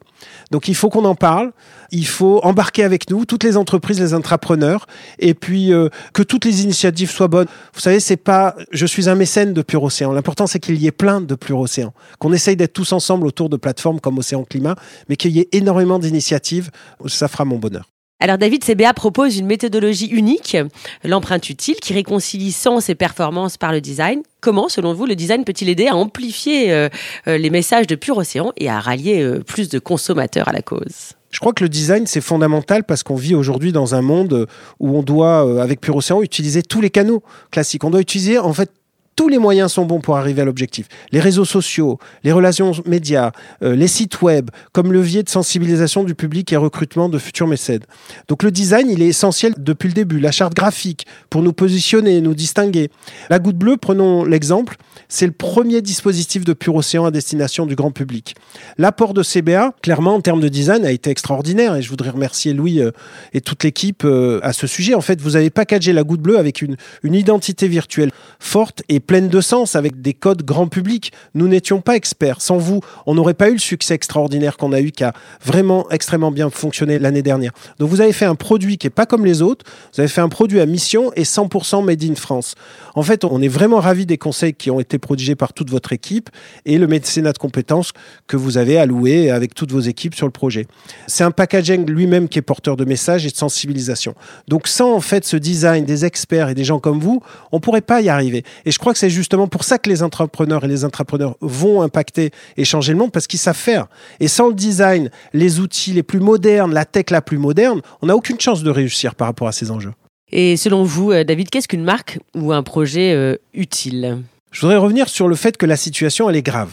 Donc 0.51 0.67
il 0.67 0.75
faut 0.75 0.89
qu'on 0.89 1.05
en 1.05 1.15
parle, 1.15 1.51
il 1.91 2.07
faut 2.07 2.39
embarquer 2.43 2.83
avec 2.83 3.09
nous 3.09 3.25
toutes 3.25 3.43
les 3.43 3.55
entreprises, 3.55 3.99
les 3.99 4.13
entrepreneurs, 4.13 4.87
et 5.19 5.33
puis 5.33 5.71
euh, 5.71 5.89
que 6.13 6.23
toutes 6.23 6.43
les 6.43 6.63
initiatives 6.63 7.09
soient 7.09 7.27
bonnes. 7.27 7.47
Vous 7.73 7.79
savez, 7.79 7.99
c'est 7.99 8.17
pas 8.17 8.55
je 8.71 8.85
suis 8.85 9.09
un 9.09 9.15
mécène 9.15 9.53
de 9.53 9.61
Pure 9.61 9.83
Océan. 9.83 10.11
L'important 10.11 10.47
c'est 10.47 10.59
qu'il 10.59 10.75
y 10.81 10.87
ait 10.87 10.91
plein 10.91 11.21
de 11.21 11.35
Pure 11.35 11.59
Océan, 11.59 11.93
qu'on 12.19 12.33
essaye 12.33 12.55
d'être 12.55 12.73
tous 12.73 12.91
ensemble 12.91 13.27
autour 13.27 13.49
de 13.49 13.57
plateformes 13.57 13.99
comme 13.99 14.17
Océan 14.17 14.43
Climat, 14.43 14.75
mais 15.07 15.15
qu'il 15.15 15.31
y 15.31 15.39
ait 15.39 15.49
énormément 15.51 15.99
d'initiatives. 15.99 16.71
Ça 17.07 17.27
fera 17.27 17.45
mon 17.45 17.57
bonheur. 17.57 17.96
Alors 18.19 18.39
David 18.39 18.63
CBA 18.63 18.93
propose 18.95 19.37
une 19.37 19.45
méthodologie 19.45 20.07
unique, 20.07 20.57
l'empreinte 21.03 21.51
utile, 21.51 21.75
qui 21.75 21.93
réconcilie 21.93 22.51
sens 22.51 22.89
et 22.89 22.95
performance 22.95 23.57
par 23.57 23.71
le 23.71 23.79
design. 23.79 24.23
Comment, 24.41 24.69
selon 24.69 24.93
vous, 24.93 25.05
le 25.05 25.15
design 25.15 25.43
peut-il 25.43 25.69
aider 25.69 25.87
à 25.87 25.95
amplifier 25.95 26.71
euh, 26.71 26.89
euh, 27.27 27.37
les 27.37 27.51
messages 27.51 27.85
de 27.85 27.93
Pure 27.93 28.17
Océan 28.17 28.53
et 28.57 28.69
à 28.69 28.79
rallier 28.79 29.21
euh, 29.21 29.39
plus 29.41 29.69
de 29.69 29.77
consommateurs 29.77 30.47
à 30.47 30.51
la 30.51 30.63
cause? 30.63 31.13
Je 31.29 31.39
crois 31.39 31.53
que 31.53 31.63
le 31.63 31.69
design, 31.69 32.07
c'est 32.07 32.21
fondamental 32.21 32.83
parce 32.85 33.03
qu'on 33.03 33.15
vit 33.15 33.35
aujourd'hui 33.35 33.71
dans 33.71 33.93
un 33.93 34.01
monde 34.01 34.47
où 34.79 34.97
on 34.97 35.03
doit, 35.03 35.61
avec 35.61 35.79
Pure 35.79 35.97
Océan, 35.97 36.23
utiliser 36.23 36.63
tous 36.63 36.81
les 36.81 36.89
canaux 36.89 37.21
classiques. 37.51 37.83
On 37.83 37.91
doit 37.91 38.01
utiliser, 38.01 38.39
en 38.39 38.53
fait, 38.53 38.71
tous 39.17 39.27
les 39.27 39.39
moyens 39.39 39.73
sont 39.73 39.85
bons 39.85 39.99
pour 39.99 40.15
arriver 40.15 40.43
à 40.43 40.45
l'objectif. 40.45 40.87
Les 41.11 41.19
réseaux 41.19 41.43
sociaux, 41.43 41.97
les 42.23 42.31
relations 42.31 42.71
médias, 42.85 43.31
euh, 43.63 43.75
les 43.75 43.87
sites 43.87 44.21
web, 44.21 44.51
comme 44.73 44.93
levier 44.93 45.23
de 45.23 45.29
sensibilisation 45.29 46.03
du 46.03 46.13
public 46.13 46.53
et 46.53 46.55
recrutement 46.55 47.09
de 47.09 47.17
futurs 47.17 47.47
mécènes. 47.47 47.81
Donc 48.27 48.43
le 48.43 48.51
design, 48.51 48.89
il 48.91 49.01
est 49.01 49.07
essentiel 49.07 49.55
depuis 49.57 49.87
le 49.87 49.95
début. 49.95 50.19
La 50.19 50.31
charte 50.31 50.53
graphique 50.53 51.07
pour 51.31 51.41
nous 51.41 51.51
positionner, 51.51 52.21
nous 52.21 52.35
distinguer. 52.35 52.91
La 53.31 53.39
goutte 53.39 53.57
bleue, 53.57 53.75
prenons 53.77 54.23
l'exemple, 54.23 54.77
c'est 55.09 55.25
le 55.25 55.31
premier 55.31 55.81
dispositif 55.81 56.45
de 56.45 56.53
pur 56.53 56.75
océan 56.75 57.05
à 57.05 57.11
destination 57.11 57.65
du 57.65 57.75
grand 57.75 57.91
public. 57.91 58.35
L'apport 58.77 59.15
de 59.15 59.23
CBA, 59.23 59.73
clairement, 59.81 60.13
en 60.13 60.21
termes 60.21 60.41
de 60.41 60.49
design, 60.49 60.85
a 60.85 60.91
été 60.91 61.09
extraordinaire 61.09 61.75
et 61.75 61.81
je 61.81 61.89
voudrais 61.89 62.11
remercier 62.11 62.53
Louis 62.53 62.81
euh, 62.81 62.91
et 63.33 63.41
toute 63.41 63.63
l'équipe 63.63 64.03
euh, 64.05 64.39
à 64.43 64.53
ce 64.53 64.67
sujet. 64.67 64.93
En 64.93 65.01
fait, 65.01 65.19
vous 65.21 65.35
avez 65.35 65.49
packagé 65.49 65.91
la 65.91 66.03
goutte 66.03 66.21
bleue 66.21 66.37
avec 66.37 66.61
une, 66.61 66.77
une 67.01 67.15
identité 67.15 67.67
virtuelle 67.67 68.11
forte 68.39 68.83
et 68.89 68.99
pleine 69.07 69.29
de 69.29 69.41
sens 69.41 69.75
avec 69.75 70.01
des 70.01 70.13
codes 70.13 70.43
grand 70.43 70.67
public. 70.67 71.11
Nous 71.33 71.47
n'étions 71.47 71.81
pas 71.81 71.95
experts. 71.95 72.41
Sans 72.41 72.57
vous, 72.57 72.81
on 73.05 73.15
n'aurait 73.15 73.33
pas 73.33 73.49
eu 73.49 73.53
le 73.53 73.59
succès 73.59 73.95
extraordinaire 73.95 74.57
qu'on 74.57 74.73
a 74.73 74.81
eu, 74.81 74.91
qui 74.91 75.03
a 75.03 75.13
vraiment 75.43 75.89
extrêmement 75.89 76.31
bien 76.31 76.49
fonctionné 76.49 76.99
l'année 76.99 77.21
dernière. 77.23 77.51
Donc 77.79 77.89
vous 77.89 78.01
avez 78.01 78.13
fait 78.13 78.25
un 78.25 78.35
produit 78.35 78.77
qui 78.77 78.87
est 78.87 78.91
pas 78.91 79.05
comme 79.05 79.25
les 79.25 79.41
autres. 79.41 79.65
Vous 79.93 80.01
avez 80.01 80.09
fait 80.09 80.21
un 80.21 80.29
produit 80.29 80.59
à 80.59 80.65
mission 80.65 81.11
et 81.15 81.23
100% 81.23 81.83
made 81.83 82.03
in 82.03 82.15
France. 82.15 82.55
En 82.95 83.01
fait, 83.01 83.23
on 83.23 83.41
est 83.41 83.47
vraiment 83.47 83.79
ravis 83.79 84.05
des 84.05 84.17
conseils 84.17 84.53
qui 84.53 84.69
ont 84.69 84.79
été 84.79 84.97
prodigés 84.97 85.35
par 85.35 85.53
toute 85.53 85.69
votre 85.69 85.93
équipe 85.93 86.29
et 86.65 86.77
le 86.77 86.87
mécénat 86.87 87.31
de 87.31 87.37
compétences 87.37 87.93
que 88.27 88.35
vous 88.35 88.57
avez 88.57 88.77
alloué 88.77 89.31
avec 89.31 89.55
toutes 89.55 89.71
vos 89.71 89.79
équipes 89.79 90.15
sur 90.15 90.27
le 90.27 90.31
projet. 90.31 90.67
C'est 91.07 91.23
un 91.23 91.31
packaging 91.31 91.89
lui-même 91.89 92.27
qui 92.27 92.39
est 92.39 92.41
porteur 92.41 92.75
de 92.75 92.85
messages 92.85 93.25
et 93.25 93.29
de 93.29 93.35
sensibilisation. 93.35 94.15
Donc 94.47 94.67
sans 94.67 94.93
en 94.93 95.01
fait 95.01 95.25
ce 95.25 95.37
design 95.37 95.85
des 95.85 96.05
experts 96.05 96.49
et 96.49 96.55
des 96.55 96.63
gens 96.63 96.79
comme 96.79 96.99
vous, 96.99 97.21
on 97.51 97.59
pourrait 97.59 97.81
pas 97.81 98.01
y 98.01 98.09
arriver. 98.09 98.43
Et 98.65 98.71
je 98.71 98.79
crois 98.79 98.93
que 98.93 98.96
c'est 98.97 99.09
justement 99.09 99.47
pour 99.47 99.63
ça 99.63 99.77
que 99.77 99.89
les 99.89 100.03
entrepreneurs 100.03 100.63
et 100.63 100.67
les 100.67 100.83
entrepreneurs 100.83 101.35
vont 101.41 101.81
impacter 101.81 102.31
et 102.57 102.65
changer 102.65 102.93
le 102.93 102.99
monde 102.99 103.11
parce 103.11 103.27
qu'ils 103.27 103.39
savent 103.39 103.55
faire. 103.55 103.87
Et 104.19 104.27
sans 104.27 104.47
le 104.47 104.53
design, 104.53 105.09
les 105.33 105.59
outils 105.59 105.93
les 105.93 106.03
plus 106.03 106.19
modernes, 106.19 106.73
la 106.73 106.85
tech 106.85 107.05
la 107.09 107.21
plus 107.21 107.37
moderne, 107.37 107.81
on 108.01 108.07
n'a 108.07 108.15
aucune 108.15 108.39
chance 108.39 108.63
de 108.63 108.69
réussir 108.69 109.15
par 109.15 109.27
rapport 109.27 109.47
à 109.47 109.51
ces 109.51 109.71
enjeux. 109.71 109.93
Et 110.31 110.57
selon 110.57 110.83
vous, 110.83 111.11
euh, 111.11 111.23
David, 111.23 111.49
qu'est-ce 111.49 111.67
qu'une 111.67 111.83
marque 111.83 112.19
ou 112.35 112.51
un 112.51 112.63
projet 112.63 113.13
euh, 113.13 113.35
utile? 113.53 114.23
Je 114.51 114.61
voudrais 114.61 114.77
revenir 114.77 115.07
sur 115.07 115.27
le 115.27 115.35
fait 115.35 115.55
que 115.55 115.65
la 115.65 115.77
situation, 115.77 116.29
elle 116.29 116.35
est 116.35 116.41
grave. 116.41 116.71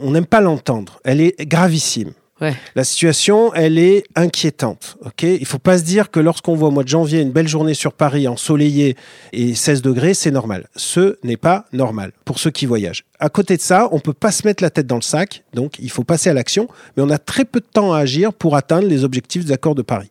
On 0.00 0.10
n'aime 0.10 0.26
pas 0.26 0.40
l'entendre. 0.40 1.00
Elle 1.04 1.20
est 1.20 1.46
gravissime. 1.46 2.12
La 2.38 2.84
situation, 2.84 3.54
elle 3.54 3.78
est 3.78 4.04
inquiétante. 4.14 4.98
Ok, 5.02 5.22
il 5.22 5.46
faut 5.46 5.58
pas 5.58 5.78
se 5.78 5.84
dire 5.84 6.10
que 6.10 6.20
lorsqu'on 6.20 6.54
voit 6.54 6.68
au 6.68 6.70
mois 6.70 6.82
de 6.82 6.88
janvier 6.88 7.22
une 7.22 7.32
belle 7.32 7.48
journée 7.48 7.72
sur 7.72 7.94
Paris 7.94 8.28
ensoleillée 8.28 8.94
et 9.32 9.54
16 9.54 9.80
degrés, 9.80 10.12
c'est 10.12 10.30
normal. 10.30 10.68
Ce 10.76 11.16
n'est 11.24 11.38
pas 11.38 11.64
normal 11.72 12.12
pour 12.26 12.38
ceux 12.38 12.50
qui 12.50 12.66
voyagent. 12.66 13.04
À 13.20 13.30
côté 13.30 13.56
de 13.56 13.62
ça, 13.62 13.88
on 13.90 14.00
peut 14.00 14.12
pas 14.12 14.30
se 14.30 14.46
mettre 14.46 14.62
la 14.62 14.68
tête 14.68 14.86
dans 14.86 14.96
le 14.96 15.02
sac, 15.02 15.44
donc 15.54 15.78
il 15.78 15.90
faut 15.90 16.04
passer 16.04 16.28
à 16.28 16.34
l'action, 16.34 16.68
mais 16.96 17.02
on 17.02 17.08
a 17.08 17.16
très 17.16 17.46
peu 17.46 17.60
de 17.60 17.66
temps 17.66 17.94
à 17.94 18.00
agir 18.00 18.34
pour 18.34 18.54
atteindre 18.54 18.86
les 18.86 19.04
objectifs 19.04 19.46
des 19.46 19.52
accords 19.52 19.74
de 19.74 19.80
Paris. 19.80 20.10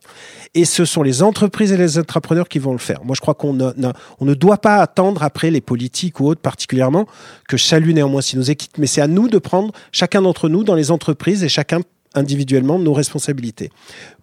Et 0.54 0.64
ce 0.64 0.84
sont 0.84 1.04
les 1.04 1.22
entreprises 1.22 1.70
et 1.70 1.76
les 1.76 1.96
entrepreneurs 1.96 2.48
qui 2.48 2.58
vont 2.58 2.72
le 2.72 2.78
faire. 2.78 3.04
Moi, 3.04 3.14
je 3.14 3.20
crois 3.20 3.34
qu'on 3.34 3.56
on 3.60 4.24
ne 4.24 4.34
doit 4.34 4.58
pas 4.58 4.78
attendre 4.78 5.22
après 5.22 5.52
les 5.52 5.60
politiques 5.60 6.18
ou 6.18 6.26
autres 6.26 6.40
particulièrement, 6.40 7.06
que 7.48 7.56
je 7.56 7.62
salue 7.62 7.92
néanmoins 7.92 8.20
si 8.20 8.36
nous 8.36 8.50
équipent, 8.50 8.78
mais 8.78 8.88
c'est 8.88 9.00
à 9.00 9.06
nous 9.06 9.28
de 9.28 9.38
prendre, 9.38 9.72
chacun 9.92 10.22
d'entre 10.22 10.48
nous, 10.48 10.64
dans 10.64 10.74
les 10.74 10.90
entreprises 10.90 11.44
et 11.44 11.48
chacun 11.48 11.82
individuellement 12.16 12.78
nos 12.78 12.92
responsabilités. 12.92 13.70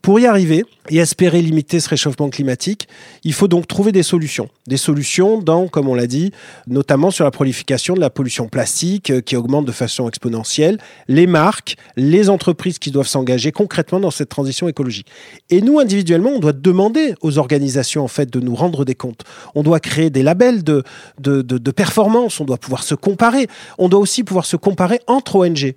Pour 0.02 0.20
y 0.20 0.26
arriver 0.26 0.66
et 0.90 0.98
espérer 0.98 1.42
limiter 1.42 1.80
ce 1.80 1.88
réchauffement 1.88 2.30
climatique, 2.30 2.90
il 3.24 3.32
faut 3.34 3.48
donc 3.48 3.68
trouver 3.68 3.94
des 3.94 4.04
solutions. 4.04 4.50
Des 4.68 4.76
solutions 4.76 5.42
dans, 5.42 5.68
comme 5.70 5.88
on 5.88 5.96
l'a 5.96 6.08
dit, 6.08 6.32
notamment 6.68 7.10
sur 7.10 7.24
la 7.24 7.32
prolification 7.32 7.94
de 7.94 8.02
la 8.02 8.10
pollution 8.10 8.50
plastique 8.50 9.10
euh, 9.10 9.22
qui 9.22 9.38
augmente 9.38 9.66
de 9.66 9.72
façon 9.72 10.10
exponentielle, 10.10 10.78
les 11.08 11.26
marques, 11.26 11.78
les 11.96 12.30
entreprises 12.30 12.80
qui 12.80 12.92
doivent 12.92 13.08
s'engager 13.08 13.54
concrètement 13.54 14.02
dans 14.02 14.12
cette 14.12 14.30
transition 14.30 14.68
écologique. 14.68 15.08
Et 15.50 15.62
nous, 15.62 15.80
individuellement, 15.80 16.32
on 16.32 16.40
doit 16.40 16.54
demander 16.54 17.16
aux 17.22 17.38
organisations 17.38 18.04
en 18.04 18.10
fait 18.10 18.30
de 18.30 18.42
nous 18.42 18.56
rendre 18.56 18.84
des 18.84 18.96
comptes. 18.96 19.24
On 19.56 19.64
doit 19.64 19.80
créer 19.80 20.10
des 20.10 20.24
labels 20.24 20.66
de, 20.66 20.84
de, 21.20 21.42
de, 21.42 21.58
de 21.58 21.72
performance, 21.72 22.40
on 22.42 22.46
doit 22.46 22.58
pouvoir 22.58 22.84
se 22.84 22.96
comparer. 22.96 23.48
On 23.78 23.88
doit 23.88 24.00
aussi 24.00 24.24
pouvoir 24.24 24.46
se 24.46 24.58
comparer 24.58 25.00
entre 25.08 25.38
ONG 25.38 25.76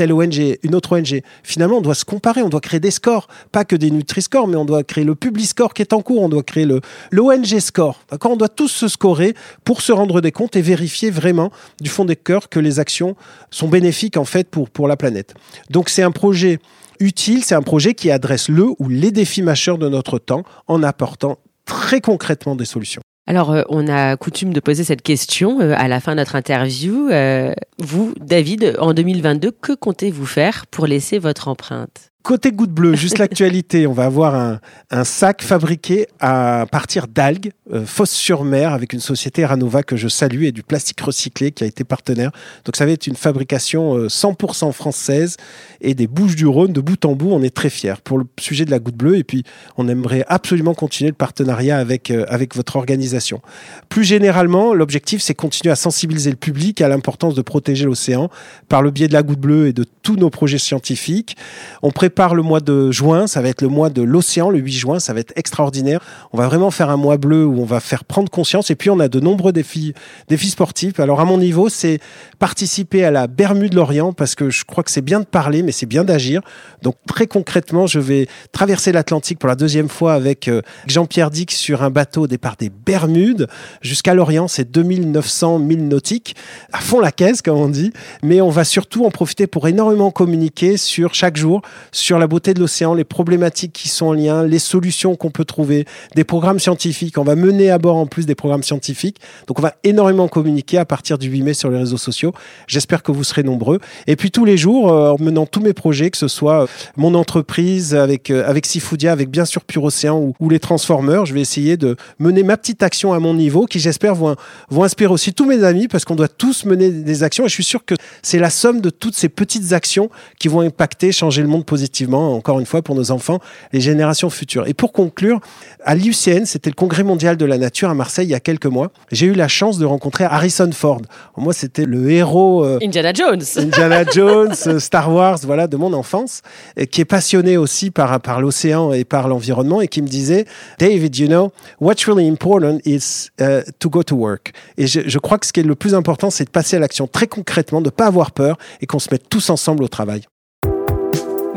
telle 0.00 0.14
ONG, 0.14 0.56
une 0.62 0.74
autre 0.74 0.96
ONG. 0.96 1.20
Finalement, 1.42 1.76
on 1.76 1.80
doit 1.82 1.94
se 1.94 2.06
comparer, 2.06 2.40
on 2.40 2.48
doit 2.48 2.62
créer 2.62 2.80
des 2.80 2.90
scores, 2.90 3.28
pas 3.52 3.66
que 3.66 3.76
des 3.76 3.90
Nutri-Scores, 3.90 4.48
mais 4.48 4.56
on 4.56 4.64
doit 4.64 4.82
créer 4.82 5.04
le 5.04 5.14
Public 5.14 5.46
Score 5.46 5.74
qui 5.74 5.82
est 5.82 5.92
en 5.92 6.00
cours, 6.00 6.22
on 6.22 6.30
doit 6.30 6.42
créer 6.42 6.66
l'ONG 7.12 7.58
Score. 7.58 8.00
On 8.24 8.36
doit 8.36 8.48
tous 8.48 8.68
se 8.68 8.88
scorer 8.88 9.34
pour 9.62 9.82
se 9.82 9.92
rendre 9.92 10.22
des 10.22 10.32
comptes 10.32 10.56
et 10.56 10.62
vérifier 10.62 11.10
vraiment 11.10 11.50
du 11.82 11.90
fond 11.90 12.06
des 12.06 12.16
cœurs 12.16 12.48
que 12.48 12.58
les 12.58 12.78
actions 12.80 13.14
sont 13.50 13.68
bénéfiques 13.68 14.16
en 14.16 14.24
fait 14.24 14.48
pour, 14.48 14.70
pour 14.70 14.88
la 14.88 14.96
planète. 14.96 15.34
Donc 15.68 15.90
c'est 15.90 16.02
un 16.02 16.12
projet 16.12 16.60
utile, 16.98 17.44
c'est 17.44 17.54
un 17.54 17.60
projet 17.60 17.92
qui 17.92 18.10
adresse 18.10 18.48
le 18.48 18.68
ou 18.78 18.88
les 18.88 19.10
défis 19.10 19.42
majeurs 19.42 19.76
de 19.76 19.90
notre 19.90 20.18
temps 20.18 20.44
en 20.66 20.82
apportant 20.82 21.36
très 21.66 22.00
concrètement 22.00 22.56
des 22.56 22.64
solutions. 22.64 23.02
Alors, 23.30 23.52
euh, 23.52 23.62
on 23.68 23.86
a 23.86 24.16
coutume 24.16 24.52
de 24.52 24.58
poser 24.58 24.82
cette 24.82 25.02
question 25.02 25.60
euh, 25.60 25.72
à 25.76 25.86
la 25.86 26.00
fin 26.00 26.10
de 26.10 26.16
notre 26.16 26.34
interview. 26.34 27.10
Euh, 27.10 27.52
vous, 27.78 28.12
David, 28.18 28.74
en 28.80 28.92
2022, 28.92 29.52
que 29.52 29.72
comptez-vous 29.72 30.26
faire 30.26 30.66
pour 30.66 30.88
laisser 30.88 31.20
votre 31.20 31.46
empreinte? 31.46 32.09
Côté 32.22 32.52
goutte 32.52 32.70
bleue, 32.70 32.94
juste 32.96 33.16
l'actualité, 33.18 33.86
on 33.86 33.92
va 33.92 34.04
avoir 34.04 34.34
un, 34.34 34.60
un, 34.90 35.04
sac 35.04 35.42
fabriqué 35.42 36.06
à 36.20 36.66
partir 36.70 37.08
d'algues, 37.08 37.52
euh, 37.72 37.84
sur 38.04 38.44
mer 38.44 38.72
avec 38.72 38.92
une 38.92 39.00
société 39.00 39.44
Ranova 39.44 39.82
que 39.82 39.96
je 39.96 40.08
salue 40.08 40.44
et 40.44 40.52
du 40.52 40.62
plastique 40.62 41.00
recyclé 41.00 41.52
qui 41.52 41.64
a 41.64 41.66
été 41.66 41.84
partenaire. 41.84 42.30
Donc 42.64 42.76
ça 42.76 42.84
va 42.84 42.92
être 42.92 43.06
une 43.06 43.16
fabrication 43.16 44.06
100% 44.06 44.68
euh, 44.68 44.72
française 44.72 45.36
et 45.80 45.94
des 45.94 46.06
Bouches 46.06 46.36
du 46.36 46.46
Rhône 46.46 46.72
de 46.72 46.80
bout 46.80 47.04
en 47.04 47.12
bout. 47.12 47.30
On 47.30 47.42
est 47.42 47.54
très 47.54 47.70
fiers 47.70 47.94
pour 48.02 48.18
le 48.18 48.24
sujet 48.38 48.64
de 48.64 48.70
la 48.70 48.80
goutte 48.80 48.96
bleue 48.96 49.16
et 49.16 49.24
puis 49.24 49.44
on 49.76 49.88
aimerait 49.88 50.24
absolument 50.28 50.74
continuer 50.74 51.10
le 51.10 51.16
partenariat 51.16 51.78
avec, 51.78 52.10
euh, 52.10 52.26
avec 52.28 52.54
votre 52.54 52.76
organisation. 52.76 53.40
Plus 53.88 54.04
généralement, 54.04 54.74
l'objectif 54.74 55.22
c'est 55.22 55.34
continuer 55.34 55.72
à 55.72 55.76
sensibiliser 55.76 56.30
le 56.30 56.36
public 56.36 56.80
à 56.80 56.88
l'importance 56.88 57.34
de 57.34 57.42
protéger 57.42 57.84
l'océan 57.84 58.30
par 58.68 58.82
le 58.82 58.90
biais 58.90 59.08
de 59.08 59.14
la 59.14 59.22
goutte 59.22 59.40
bleue 59.40 59.68
et 59.68 59.72
de 59.72 59.84
tous 60.02 60.16
nos 60.16 60.30
projets 60.30 60.58
scientifiques. 60.58 61.36
On 61.82 61.90
prépare 61.90 62.09
le 62.34 62.42
mois 62.42 62.60
de 62.60 62.90
juin, 62.90 63.26
ça 63.26 63.40
va 63.40 63.48
être 63.48 63.62
le 63.62 63.68
mois 63.68 63.90
de 63.90 64.02
l'océan, 64.02 64.50
le 64.50 64.58
8 64.58 64.72
juin, 64.72 65.00
ça 65.00 65.12
va 65.12 65.20
être 65.20 65.32
extraordinaire. 65.36 66.00
On 66.32 66.38
va 66.38 66.46
vraiment 66.46 66.70
faire 66.70 66.90
un 66.90 66.96
mois 66.96 67.16
bleu 67.16 67.46
où 67.46 67.60
on 67.60 67.64
va 67.64 67.80
faire 67.80 68.04
prendre 68.04 68.30
conscience 68.30 68.70
et 68.70 68.74
puis 68.74 68.90
on 68.90 69.00
a 69.00 69.08
de 69.08 69.20
nombreux 69.20 69.52
défis, 69.52 69.94
défis 70.28 70.50
sportifs. 70.50 71.00
Alors 71.00 71.20
à 71.20 71.24
mon 71.24 71.38
niveau, 71.38 71.68
c'est 71.68 71.98
participer 72.38 73.04
à 73.04 73.10
la 73.10 73.26
Bermude 73.26 73.74
Lorient 73.74 74.12
parce 74.12 74.34
que 74.34 74.50
je 74.50 74.64
crois 74.64 74.84
que 74.84 74.90
c'est 74.90 75.00
bien 75.02 75.20
de 75.20 75.24
parler, 75.24 75.62
mais 75.62 75.72
c'est 75.72 75.86
bien 75.86 76.04
d'agir. 76.04 76.42
Donc 76.82 76.96
très 77.06 77.26
concrètement, 77.26 77.86
je 77.86 77.98
vais 77.98 78.28
traverser 78.52 78.92
l'Atlantique 78.92 79.38
pour 79.38 79.48
la 79.48 79.56
deuxième 79.56 79.88
fois 79.88 80.12
avec 80.14 80.48
euh, 80.48 80.62
Jean-Pierre 80.86 81.30
Dick 81.30 81.50
sur 81.52 81.82
un 81.82 81.90
bateau 81.90 82.22
au 82.22 82.26
départ 82.26 82.56
des 82.56 82.70
Bermudes 82.70 83.46
jusqu'à 83.80 84.14
Lorient, 84.14 84.48
c'est 84.48 84.70
2900 84.70 85.58
milles 85.58 85.88
nautiques, 85.88 86.36
à 86.72 86.78
fond 86.78 87.00
la 87.00 87.12
caisse 87.12 87.42
comme 87.42 87.58
on 87.58 87.68
dit, 87.68 87.92
mais 88.22 88.40
on 88.40 88.50
va 88.50 88.64
surtout 88.64 89.04
en 89.04 89.10
profiter 89.10 89.46
pour 89.46 89.68
énormément 89.68 90.10
communiquer 90.10 90.76
sur 90.76 91.14
chaque 91.14 91.36
jour 91.36 91.62
sur 92.00 92.18
la 92.18 92.26
beauté 92.26 92.54
de 92.54 92.60
l'océan, 92.60 92.94
les 92.94 93.04
problématiques 93.04 93.72
qui 93.72 93.88
sont 93.88 94.06
en 94.06 94.12
lien, 94.12 94.44
les 94.44 94.58
solutions 94.58 95.16
qu'on 95.16 95.30
peut 95.30 95.44
trouver, 95.44 95.84
des 96.14 96.24
programmes 96.24 96.58
scientifiques. 96.58 97.18
On 97.18 97.24
va 97.24 97.36
mener 97.36 97.70
à 97.70 97.78
bord 97.78 97.96
en 97.96 98.06
plus 98.06 98.26
des 98.26 98.34
programmes 98.34 98.62
scientifiques. 98.62 99.18
Donc 99.46 99.58
on 99.58 99.62
va 99.62 99.74
énormément 99.84 100.28
communiquer 100.28 100.78
à 100.78 100.84
partir 100.84 101.18
du 101.18 101.28
8 101.28 101.42
mai 101.42 101.54
sur 101.54 101.70
les 101.70 101.78
réseaux 101.78 101.98
sociaux. 101.98 102.32
J'espère 102.66 103.02
que 103.02 103.12
vous 103.12 103.24
serez 103.24 103.42
nombreux. 103.42 103.78
Et 104.06 104.16
puis 104.16 104.30
tous 104.30 104.44
les 104.44 104.56
jours, 104.56 104.90
euh, 104.90 105.12
en 105.12 105.22
menant 105.22 105.46
tous 105.46 105.60
mes 105.60 105.72
projets, 105.72 106.10
que 106.10 106.18
ce 106.18 106.28
soit 106.28 106.62
euh, 106.62 106.66
mon 106.96 107.14
entreprise 107.14 107.94
avec, 107.94 108.30
euh, 108.30 108.48
avec 108.48 108.66
Sifoodia, 108.66 109.12
avec 109.12 109.30
bien 109.30 109.44
sûr 109.44 109.64
Pure 109.64 109.84
Océan 109.84 110.18
ou, 110.18 110.34
ou, 110.40 110.48
les 110.48 110.60
Transformers, 110.60 111.26
je 111.26 111.34
vais 111.34 111.40
essayer 111.40 111.76
de 111.76 111.96
mener 112.18 112.42
ma 112.42 112.56
petite 112.56 112.82
action 112.82 113.12
à 113.12 113.18
mon 113.18 113.34
niveau 113.34 113.66
qui 113.66 113.78
j'espère 113.78 114.14
vont, 114.14 114.36
vont 114.70 114.84
inspirer 114.84 115.12
aussi 115.12 115.32
tous 115.32 115.46
mes 115.46 115.64
amis 115.64 115.88
parce 115.88 116.04
qu'on 116.04 116.16
doit 116.16 116.28
tous 116.28 116.64
mener 116.64 116.90
des 116.90 117.22
actions 117.22 117.44
et 117.44 117.48
je 117.48 117.54
suis 117.54 117.64
sûr 117.64 117.84
que 117.84 117.94
c'est 118.22 118.38
la 118.38 118.50
somme 118.50 118.80
de 118.80 118.90
toutes 118.90 119.14
ces 119.14 119.28
petites 119.28 119.72
actions 119.72 120.10
qui 120.38 120.48
vont 120.48 120.60
impacter, 120.60 121.12
changer 121.12 121.42
le 121.42 121.48
monde 121.48 121.66
positivement, 121.66 121.89
encore 122.12 122.60
une 122.60 122.66
fois, 122.66 122.82
pour 122.82 122.94
nos 122.94 123.10
enfants, 123.10 123.40
les 123.72 123.80
générations 123.80 124.30
futures. 124.30 124.66
Et 124.66 124.74
pour 124.74 124.92
conclure, 124.92 125.40
à 125.84 125.94
l'IUCN, 125.94 126.44
c'était 126.44 126.70
le 126.70 126.74
congrès 126.74 127.02
mondial 127.02 127.36
de 127.36 127.44
la 127.44 127.58
nature 127.58 127.90
à 127.90 127.94
Marseille 127.94 128.26
il 128.26 128.30
y 128.30 128.34
a 128.34 128.40
quelques 128.40 128.66
mois. 128.66 128.90
J'ai 129.12 129.26
eu 129.26 129.34
la 129.34 129.48
chance 129.48 129.78
de 129.78 129.84
rencontrer 129.84 130.24
Harrison 130.24 130.70
Ford. 130.72 131.02
Moi, 131.36 131.52
c'était 131.52 131.84
le 131.86 132.10
héros. 132.10 132.64
Euh, 132.64 132.78
Indiana 132.82 133.12
Jones. 133.12 133.42
Indiana 133.56 134.04
Jones, 134.04 134.54
euh, 134.66 134.78
Star 134.78 135.12
Wars, 135.12 135.38
voilà, 135.44 135.66
de 135.66 135.76
mon 135.76 135.92
enfance, 135.92 136.42
et 136.76 136.86
qui 136.86 137.00
est 137.00 137.06
passionné 137.06 137.56
aussi 137.56 137.90
par, 137.90 138.20
par 138.20 138.40
l'océan 138.40 138.92
et 138.92 139.04
par 139.04 139.28
l'environnement 139.28 139.80
et 139.80 139.88
qui 139.88 140.02
me 140.02 140.08
disait, 140.08 140.46
David, 140.78 141.16
you 141.16 141.28
know, 141.28 141.52
what's 141.80 142.04
really 142.06 142.28
important 142.28 142.78
is 142.84 143.30
uh, 143.40 143.62
to 143.78 143.88
go 143.88 144.02
to 144.02 144.16
work. 144.16 144.52
Et 144.76 144.86
je, 144.86 145.00
je 145.06 145.18
crois 145.18 145.38
que 145.38 145.46
ce 145.46 145.52
qui 145.52 145.60
est 145.60 145.64
le 145.64 145.74
plus 145.74 145.94
important, 145.94 146.30
c'est 146.30 146.44
de 146.44 146.50
passer 146.50 146.76
à 146.76 146.80
l'action 146.80 147.06
très 147.06 147.26
concrètement, 147.26 147.80
de 147.80 147.86
ne 147.86 147.90
pas 147.90 148.06
avoir 148.06 148.32
peur 148.32 148.58
et 148.80 148.86
qu'on 148.86 148.98
se 148.98 149.08
mette 149.10 149.28
tous 149.28 149.50
ensemble 149.50 149.82
au 149.84 149.88
travail. 149.88 150.22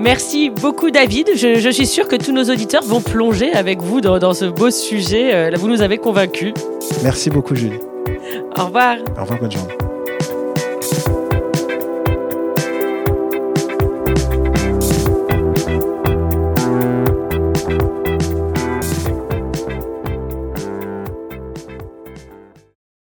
Merci 0.04 0.50
beaucoup 0.50 0.92
David. 0.92 1.30
Je, 1.38 1.70
suis 1.70 1.88
sûr 1.88 2.10
que 2.10 2.18
tous 2.18 2.34
nos 2.34 2.44
auditeurs 2.44 2.84
vont 2.84 3.00
plonger 3.00 3.54
avec 3.54 3.82
vous 3.82 4.02
dans, 4.02 4.34
ce 4.34 4.44
beau 4.44 4.70
sujet. 4.70 5.34
Euh, 5.34 5.52
vous 5.56 5.70
nous 5.70 5.82
avez 5.82 5.98
convaincus. 5.98 6.54
Merci 7.04 7.30
beaucoup 7.30 7.56
Julie. 7.56 7.80
Au 8.58 8.66
revoir. 8.66 8.98
Au 9.18 9.22
revoir, 9.22 9.40
bonne 9.40 9.52
journée. 9.52 9.78